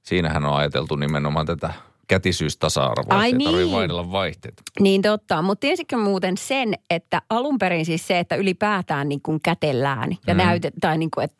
siinähän 0.03 0.45
on 0.45 0.55
ajateltu 0.55 0.95
nimenomaan 0.95 1.45
tätä 1.45 1.73
kätisyys 2.07 2.57
tasa-arvoa. 2.57 3.19
Ai 3.19 3.31
niin. 3.31 3.51
tarvitse 3.51 3.75
vaihdella 3.75 4.11
vaihteita. 4.11 4.63
Niin 4.79 5.01
totta, 5.01 5.41
mutta 5.41 5.59
tiesitkö 5.59 5.97
muuten 5.97 6.37
sen, 6.37 6.73
että 6.89 7.21
alun 7.29 7.57
perin 7.57 7.85
siis 7.85 8.07
se, 8.07 8.19
että 8.19 8.35
ylipäätään 8.35 9.09
niin 9.09 9.21
kuin 9.21 9.41
kätellään 9.41 10.17
ja 10.27 10.33
mm. 10.33 10.37
näytet, 10.37 10.73
tai 10.81 10.97
niin 10.97 11.11
kuin, 11.11 11.23
että 11.23 11.37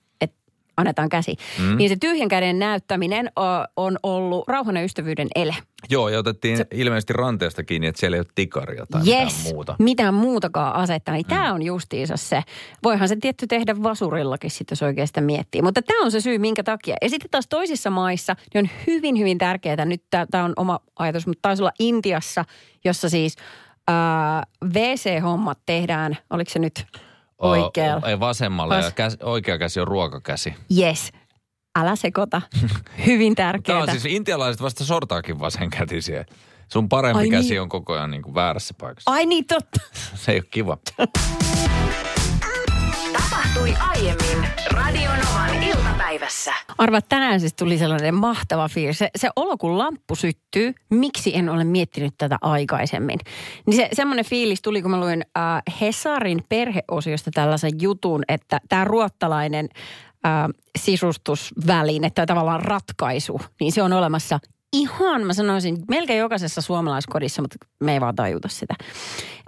annetaan 0.78 1.10
käsi. 1.10 1.36
Mm. 1.60 1.78
Niin 1.78 1.90
se 1.90 1.96
tyhjän 2.00 2.30
käden 2.30 2.60
näyttäminen 2.60 3.32
on 3.78 3.98
ollut 4.04 4.48
rauhan 4.48 4.76
ja 4.76 4.84
ystävyyden 4.84 5.28
ele. 5.36 5.56
Joo, 5.90 6.10
ja 6.10 6.20
otettiin 6.20 6.58
se, 6.58 6.68
ilmeisesti 6.74 7.14
ranteesta 7.14 7.64
kiinni, 7.64 7.88
että 7.88 8.00
siellä 8.00 8.16
ei 8.16 8.20
ole 8.20 8.28
tikaria 8.36 8.86
tai 8.86 9.02
yes, 9.08 9.38
mitään 9.38 9.56
muuta. 9.56 9.76
mitään 9.80 10.14
muutakaan 10.14 10.76
asetta. 10.76 11.12
Niin 11.12 11.26
mm. 11.26 11.30
tämä 11.30 11.54
on 11.54 11.62
justiinsa 11.62 12.18
se. 12.18 12.44
Voihan 12.84 13.08
se 13.08 13.16
tietty 13.22 13.48
tehdä 13.48 13.84
vasurillakin 13.84 14.52
sitten, 14.52 14.72
jos 14.76 14.84
oikein 14.84 15.08
sitä 15.08 15.22
miettii. 15.22 15.62
Mutta 15.62 15.82
tämä 15.82 16.06
on 16.06 16.12
se 16.12 16.22
syy, 16.22 16.38
minkä 16.38 16.64
takia. 16.64 16.96
Ja 17.02 17.10
sitten 17.10 17.32
taas 17.32 17.48
toisissa 17.48 17.90
maissa 17.90 18.36
niin 18.54 18.66
on 18.66 18.70
hyvin, 18.88 19.20
hyvin 19.20 19.38
tärkeää. 19.38 19.86
Nyt 19.86 20.04
tämä 20.32 20.44
on 20.44 20.54
oma 20.58 20.80
ajatus, 21.00 21.28
mutta 21.28 21.42
taisi 21.42 21.64
olla 21.64 21.72
Intiassa, 21.80 22.46
jossa 22.86 23.10
siis 23.10 23.36
äh, 23.90 23.96
WC-hommat 24.74 25.60
tehdään, 25.66 26.18
oliko 26.30 26.52
se 26.52 26.60
nyt 26.60 26.86
oikealla? 27.42 28.10
Ei 28.10 28.20
vasemmalla 28.20 28.78
Vas- 28.78 28.86
ja 28.86 28.92
käs, 28.92 29.18
oikea 29.24 29.58
käsi 29.58 29.80
on 29.80 29.88
ruokakäsi. 29.88 30.54
Yes. 30.78 31.12
Älä 31.80 31.96
sekoita. 31.96 32.42
Hyvin 33.06 33.36
tärkeää. 33.46 33.80
Tämä 33.80 33.84
on 33.94 34.00
siis 34.00 34.16
intialaiset 34.16 34.62
vasta 34.62 34.86
sortaakin 34.86 35.40
vasenkätisiä. 35.40 36.26
Sun 36.72 36.90
parempi 36.90 37.20
Ai 37.20 37.30
käsi 37.30 37.50
niin. 37.50 37.62
on 37.62 37.70
koko 37.70 37.94
ajan 37.94 38.12
niin 38.12 38.22
kuin 38.24 38.36
väärässä 38.36 38.74
paikassa. 38.82 39.12
Ai 39.12 39.26
niin, 39.26 39.46
totta. 39.46 39.80
Se 40.16 40.32
ei 40.32 40.38
ole 40.38 40.46
kiva. 40.52 40.78
Tapahtui 43.56 43.88
aiemmin 43.90 44.50
Radionovan 44.72 45.64
iltapäivässä. 45.64 46.54
Arva, 46.78 47.02
tänään 47.02 47.40
siis 47.40 47.54
tuli 47.54 47.78
sellainen 47.78 48.16
mahtava 48.16 48.68
fiilis. 48.68 48.98
Se, 48.98 49.10
se 49.16 49.30
olo, 49.36 49.58
kun 49.58 49.78
lamppu 49.78 50.16
syttyy, 50.16 50.74
miksi 50.90 51.38
en 51.38 51.50
ole 51.50 51.64
miettinyt 51.64 52.14
tätä 52.18 52.38
aikaisemmin. 52.42 53.20
Niin 53.66 53.76
se 53.76 53.90
semmoinen 53.94 54.26
fiilis 54.26 54.62
tuli, 54.62 54.82
kun 54.82 54.92
mä 54.92 55.00
luin 55.00 55.26
äh, 55.38 55.62
Hesarin 55.82 56.44
perheosiosta 56.50 57.32
tällaisen 57.34 57.72
jutun, 57.82 58.24
että 58.28 58.60
tämä 58.70 58.84
ruottalainen 58.84 59.70
äh, 60.26 60.32
sisustusväline 60.80 62.10
tai 62.10 62.26
tavallaan 62.26 62.62
ratkaisu, 62.62 63.42
niin 63.60 63.72
se 63.72 63.84
on 63.84 63.94
olemassa 63.94 64.40
ihan, 64.74 65.26
mä 65.26 65.34
sanoisin, 65.34 65.78
melkein 65.90 66.20
jokaisessa 66.20 66.62
suomalaiskodissa, 66.62 67.42
mutta 67.42 67.56
me 67.80 67.94
ei 67.94 68.02
vaan 68.02 68.16
tajuta 68.16 68.48
sitä. 68.48 68.74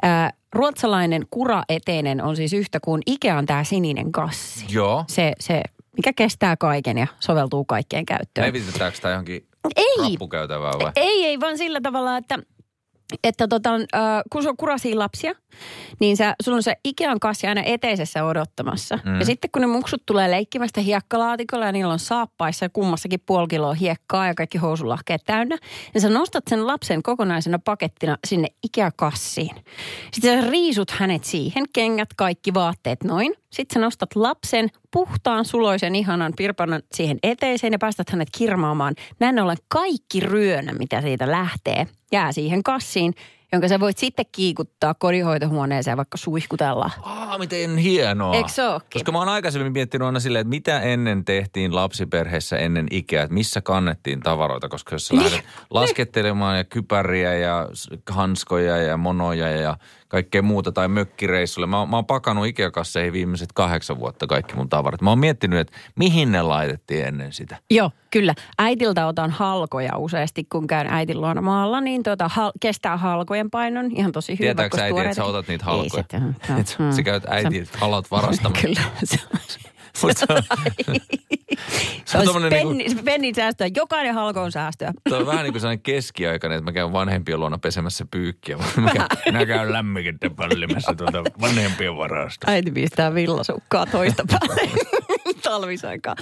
Ää, 0.01 0.33
ruotsalainen 0.53 1.25
kura-eteinen 1.29 2.23
on 2.23 2.35
siis 2.35 2.53
yhtä 2.53 2.79
kuin 2.79 3.01
Ikean 3.05 3.45
tämä 3.45 3.63
sininen 3.63 4.11
kassi. 4.11 4.65
Joo. 4.69 5.05
Se, 5.07 5.33
se, 5.39 5.61
mikä 5.97 6.13
kestää 6.13 6.57
kaiken 6.57 6.97
ja 6.97 7.07
soveltuu 7.19 7.65
kaikkeen 7.65 8.05
käyttöön. 8.05 8.47
Levitetäänkö 8.47 8.99
tämä 9.01 9.11
johonkin 9.11 9.47
ei, 9.75 10.17
vai? 10.19 10.91
Ei, 10.95 11.25
ei, 11.25 11.39
vaan 11.39 11.57
sillä 11.57 11.81
tavalla, 11.81 12.17
että– 12.17 12.39
että 13.23 13.47
tota, 13.47 13.73
äh, 13.75 14.21
kun 14.31 14.41
sulla 14.41 14.51
on 14.51 14.57
kurasia 14.57 14.99
lapsia, 14.99 15.33
niin 15.99 16.17
sä, 16.17 16.35
sulla 16.43 16.55
on 16.55 16.63
se 16.63 16.75
Ikean 16.83 17.19
kassi 17.19 17.47
aina 17.47 17.61
eteisessä 17.65 18.23
odottamassa. 18.23 18.99
Mm. 19.05 19.19
Ja 19.19 19.25
sitten 19.25 19.51
kun 19.51 19.61
ne 19.61 19.67
muksut 19.67 20.05
tulee 20.05 20.31
leikkimästä 20.31 20.81
hiekkalaatikolla 20.81 21.65
ja 21.65 21.71
niillä 21.71 21.93
on 21.93 21.99
saappaissa 21.99 22.69
kummassakin 22.69 23.19
puoli 23.25 23.47
kiloa 23.47 23.73
hiekkaa 23.73 24.27
ja 24.27 24.33
kaikki 24.33 24.57
housulahkeet 24.57 25.21
täynnä, 25.25 25.57
niin 25.93 26.01
sä 26.01 26.09
nostat 26.09 26.43
sen 26.49 26.67
lapsen 26.67 27.03
kokonaisena 27.03 27.59
pakettina 27.59 28.17
sinne 28.27 28.47
Ikea-kassiin. 28.63 29.55
Sitten 30.11 30.43
sä 30.43 30.49
riisut 30.49 30.91
hänet 30.91 31.23
siihen, 31.23 31.65
kengät, 31.73 32.09
kaikki 32.15 32.53
vaatteet 32.53 33.03
noin. 33.03 33.33
Sitten 33.49 33.73
sä 33.73 33.79
nostat 33.79 34.15
lapsen 34.15 34.69
puhtaan, 34.91 35.45
suloisen, 35.45 35.95
ihanan 35.95 36.33
pirpanan 36.37 36.81
siihen 36.93 37.17
eteiseen 37.23 37.73
ja 37.73 37.79
päästät 37.79 38.09
hänet 38.09 38.27
kirmaamaan. 38.37 38.95
Näin 39.19 39.39
ollen 39.39 39.57
kaikki 39.67 40.19
ryönä, 40.19 40.73
mitä 40.73 41.01
siitä 41.01 41.31
lähtee, 41.31 41.87
jää 42.11 42.31
siihen 42.31 42.63
kassiin, 42.63 43.13
jonka 43.51 43.67
sä 43.67 43.79
voit 43.79 43.97
sitten 43.97 44.25
kiikuttaa 44.31 44.93
kodinhoitohuoneeseen 44.93 45.97
vaikka 45.97 46.17
suihkutella. 46.17 46.91
Aa, 47.01 47.37
miten 47.37 47.77
hienoa. 47.77 48.35
Eikö 48.35 48.49
se 48.49 48.61
Koska 48.93 49.11
mä 49.11 49.19
oon 49.19 49.29
aikaisemmin 49.29 49.73
miettinyt 49.73 50.05
aina 50.05 50.19
silleen, 50.19 50.41
että 50.41 50.49
mitä 50.49 50.81
ennen 50.81 51.25
tehtiin 51.25 51.75
lapsiperheessä 51.75 52.57
ennen 52.57 52.87
ikää, 52.91 53.23
että 53.23 53.33
missä 53.33 53.61
kannettiin 53.61 54.19
tavaroita, 54.19 54.69
koska 54.69 54.95
jos 54.95 55.07
sä 55.07 55.13
niin. 55.13 55.23
lähdet 55.23 55.45
laskettelemaan 55.69 56.57
ja 56.57 56.63
kypäriä 56.63 57.35
ja 57.35 57.67
hanskoja 58.09 58.77
ja 58.77 58.97
monoja 58.97 59.49
ja 59.49 59.77
kaikkea 60.07 60.41
muuta 60.41 60.71
tai 60.71 60.87
mökkireissulle. 60.87 61.67
Mä, 61.67 61.85
mä 61.85 61.95
oon 61.95 62.05
pakannut 62.05 62.47
Ikea-kasseihin 62.47 63.13
viimeiset 63.13 63.49
kahdeksan 63.53 63.99
vuotta 63.99 64.27
kaikki 64.27 64.55
mun 64.55 64.69
tavarat. 64.69 65.01
Mä 65.01 65.09
oon 65.09 65.19
miettinyt, 65.19 65.59
että 65.59 65.77
mihin 65.95 66.31
ne 66.31 66.41
laitettiin 66.41 67.05
ennen 67.05 67.33
sitä. 67.33 67.57
Joo, 67.71 67.91
kyllä. 68.11 68.35
Äitiltä 68.59 69.07
otan 69.07 69.31
halkoja 69.31 69.97
useasti, 69.97 70.43
kun 70.43 70.67
käyn 70.67 70.87
äitin 70.87 71.21
luona 71.21 71.41
maalla, 71.41 71.81
niin 71.81 72.03
tuota, 72.03 72.27
hal- 72.27 72.51
kestää 72.61 72.97
halkojen 73.37 73.49
painon 73.51 73.91
ihan 73.95 74.11
tosi 74.11 74.31
hyvin. 74.33 74.37
Tietääkö 74.37 74.81
äiti, 74.81 74.99
että 74.99 75.13
sä 75.13 75.25
otat 75.25 75.47
niitä 75.47 75.65
halkoja? 75.65 75.83
Ei 75.83 75.89
sitten. 75.89 76.35
No, 76.79 76.85
no, 76.85 76.91
sä 76.91 77.03
käyt 77.03 77.23
äiti 77.27 77.63
halat 77.77 78.11
varastamaan. 78.11 78.61
kyllä. 78.61 78.81
Se 79.97 80.07
on, 82.17 82.25
se 82.25 82.31
on 82.31 82.41
penni, 82.49 82.73
niinku, 82.73 83.03
pennin 83.03 83.35
säästöä. 83.35 83.67
Jokainen 83.75 84.13
halko 84.13 84.41
on 84.41 84.51
säästöä. 84.51 84.93
Tuo 85.09 85.17
on 85.17 85.25
vähän 85.25 85.43
niin 85.43 85.53
kuin 85.53 85.61
sellainen 85.61 85.83
keskiaikainen, 85.83 86.57
että 86.57 86.71
mä 86.71 86.73
käyn 86.73 86.93
vanhempien 86.93 87.39
luona 87.39 87.57
pesemässä 87.57 88.05
pyykkiä. 88.11 88.57
Mä 88.77 88.91
käyn, 88.93 89.07
minä 89.25 89.45
käyn 89.45 89.73
lämmikettä 89.73 90.29
pällimässä 90.29 90.95
tuota 90.95 91.23
vanhempien 91.41 91.97
varasta. 91.97 92.51
Äiti 92.51 92.71
pistää 92.71 93.13
villasukkaa 93.13 93.85
toista 93.85 94.23
päälle 94.31 94.71
talvisaikaa. 95.43 96.15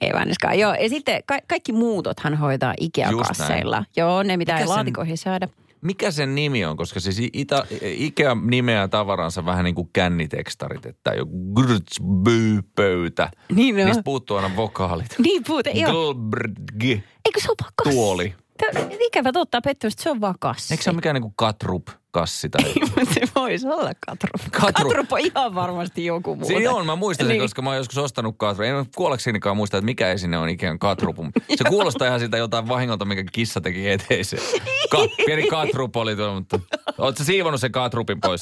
Ei 0.00 0.12
vanneskaan. 0.12 0.58
Joo, 0.58 0.74
ja 0.74 0.88
sitten 0.88 1.22
ka- 1.26 1.38
kaikki 1.48 1.72
muutothan 1.72 2.34
hoitaa 2.36 2.74
Ikea-kasseilla. 2.80 3.84
Joo, 3.96 4.22
ne 4.22 4.36
mitä 4.36 4.58
ei 4.58 4.66
laatikoihin 4.66 5.18
saada. 5.18 5.48
Mikä 5.80 6.10
sen 6.10 6.34
nimi 6.34 6.64
on, 6.64 6.76
koska 6.76 7.00
siis 7.00 7.20
Ita, 7.32 7.66
Ikea 7.82 8.34
nimeää 8.34 8.88
tavaransa 8.88 9.44
vähän 9.44 9.64
niin 9.64 9.74
kuin 9.74 9.90
kännitekstarit, 9.92 10.86
että 10.86 11.10
joku 11.14 11.54
grtsby-pöytä. 11.54 13.30
Niin 13.54 13.78
on. 13.80 13.84
Niistä 13.86 14.02
puuttuu 14.02 14.36
aina 14.36 14.56
vokaalit. 14.56 15.14
Niin 15.18 15.42
puute, 15.46 15.70
joo. 15.70 16.14
Glbrg, 16.14 16.82
Eikö 16.84 17.40
se 17.40 17.48
ole 17.48 17.56
vaan 17.62 17.72
kassi? 17.76 17.96
tuoli. 17.96 18.34
Tää- 18.58 18.86
Ikävä 19.00 19.32
totta 19.32 19.60
pettymistä, 19.60 20.02
se 20.02 20.10
on 20.10 20.20
vaan 20.20 20.34
kassi. 20.40 20.74
Eikö 20.74 20.84
se 20.84 20.90
ole 20.90 20.96
mikään 20.96 21.14
niin 21.14 21.22
kuin 21.22 21.34
katrup 21.36 21.88
kassi 22.10 22.48
tai... 22.50 22.72
Mutta 22.80 23.14
se 23.14 23.20
voisi 23.34 23.66
olla 23.66 23.90
katrup. 24.06 24.52
Katrup. 24.60 24.88
Katrup 24.88 25.12
on 25.12 25.18
ihan 25.20 25.54
varmasti 25.54 26.04
joku 26.04 26.36
muu. 26.36 26.46
Siinä 26.46 26.72
on, 26.72 26.86
mä 26.86 26.96
muistan 26.96 27.26
sen, 27.26 27.32
Niin. 27.34 27.40
koska 27.42 27.62
mä 27.62 27.70
oon 27.70 27.76
joskus 27.76 27.98
ostanut 27.98 28.34
katru. 28.38 28.64
En 28.64 28.86
kuoleksenikaan 28.96 29.56
muista, 29.56 29.76
että 29.76 29.84
mikä 29.84 30.08
esine 30.12 30.38
on 30.38 30.48
ikään 30.48 30.78
katrupum. 30.78 31.32
Se 31.56 31.64
kuulostaa 31.68 32.08
ihan 32.08 32.20
siltä 32.20 32.36
jotain 32.36 32.68
vahingolta, 32.68 33.04
mikä 33.04 33.24
kissa 33.32 33.60
teki 33.60 33.90
eteiseen. 33.90 34.42
Ka- 34.90 34.98
pieni 35.26 35.48
katrup 35.48 35.96
oli 35.96 36.16
tuo, 36.16 36.34
mutta 36.34 36.58
oot 36.98 37.16
sä 37.16 37.24
siivonut 37.24 37.60
sen 37.60 37.72
katrupin 37.72 38.20
pois? 38.20 38.40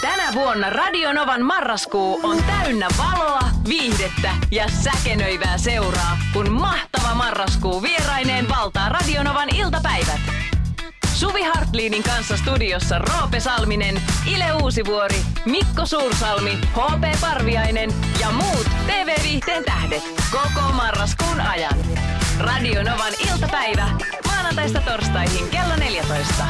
Tänä 0.00 0.32
vuonna 0.34 0.70
Radionovan 0.70 1.42
marraskuu 1.44 2.20
on 2.22 2.36
täynnä 2.44 2.88
valoa, 2.98 3.40
viihdettä 3.68 4.34
ja 4.50 4.68
säkenöivää 4.68 5.58
seuraa, 5.58 6.18
kun 6.32 6.52
mahtava 6.52 7.14
marraskuu 7.14 7.82
vieraineen 7.82 8.48
valtaa 8.48 8.88
Radionovan 8.88 9.48
iltapäivät. 9.56 10.20
Suvi 11.20 11.42
Hartliinin 11.42 12.02
kanssa 12.02 12.36
studiossa 12.36 12.98
Roope 12.98 13.40
Salminen, 13.40 14.02
Ile 14.34 14.52
Uusivuori, 14.62 15.18
Mikko 15.44 15.86
Suursalmi, 15.86 16.58
HP 16.74 17.20
Parviainen 17.20 17.90
ja 18.20 18.30
muut 18.30 18.66
TV-viihteen 18.86 19.64
tähdet 19.64 20.02
koko 20.30 20.72
marraskuun 20.72 21.40
ajan. 21.40 21.78
Radionovan 22.38 23.12
iltapäivä 23.32 23.86
maanantaista 24.26 24.80
torstaihin 24.80 25.48
kello 25.48 25.76
14. 25.76 26.44